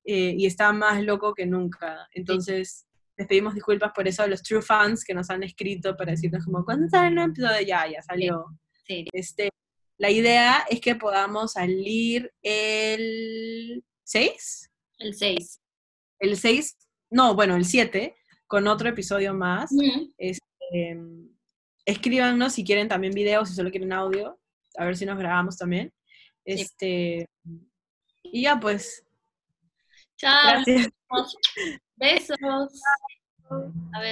[0.05, 2.09] eh, y está más loco que nunca.
[2.13, 2.87] Entonces.
[3.21, 6.43] Les pedimos disculpas por eso a los true fans que nos han escrito para decirnos
[6.43, 7.61] como, ¿cuándo sale el nuevo episodio?
[7.67, 8.47] Ya, ya salió.
[8.87, 9.05] Sí.
[9.05, 9.05] Sí.
[9.13, 9.51] Este,
[9.99, 14.71] la idea es que podamos salir el 6.
[15.01, 15.61] El 6.
[16.19, 16.77] El 6,
[17.11, 18.17] no, bueno, el 7,
[18.47, 19.71] con otro episodio más.
[20.17, 20.99] Este,
[21.85, 24.41] escríbanos si quieren también videos, si solo quieren audio,
[24.79, 25.93] a ver si nos grabamos también.
[26.47, 27.71] Este, sí.
[28.23, 29.05] y ya pues.
[30.17, 30.63] Chao.
[30.65, 30.89] Gracias.
[32.01, 32.81] Besos.
[33.93, 34.09] A ver.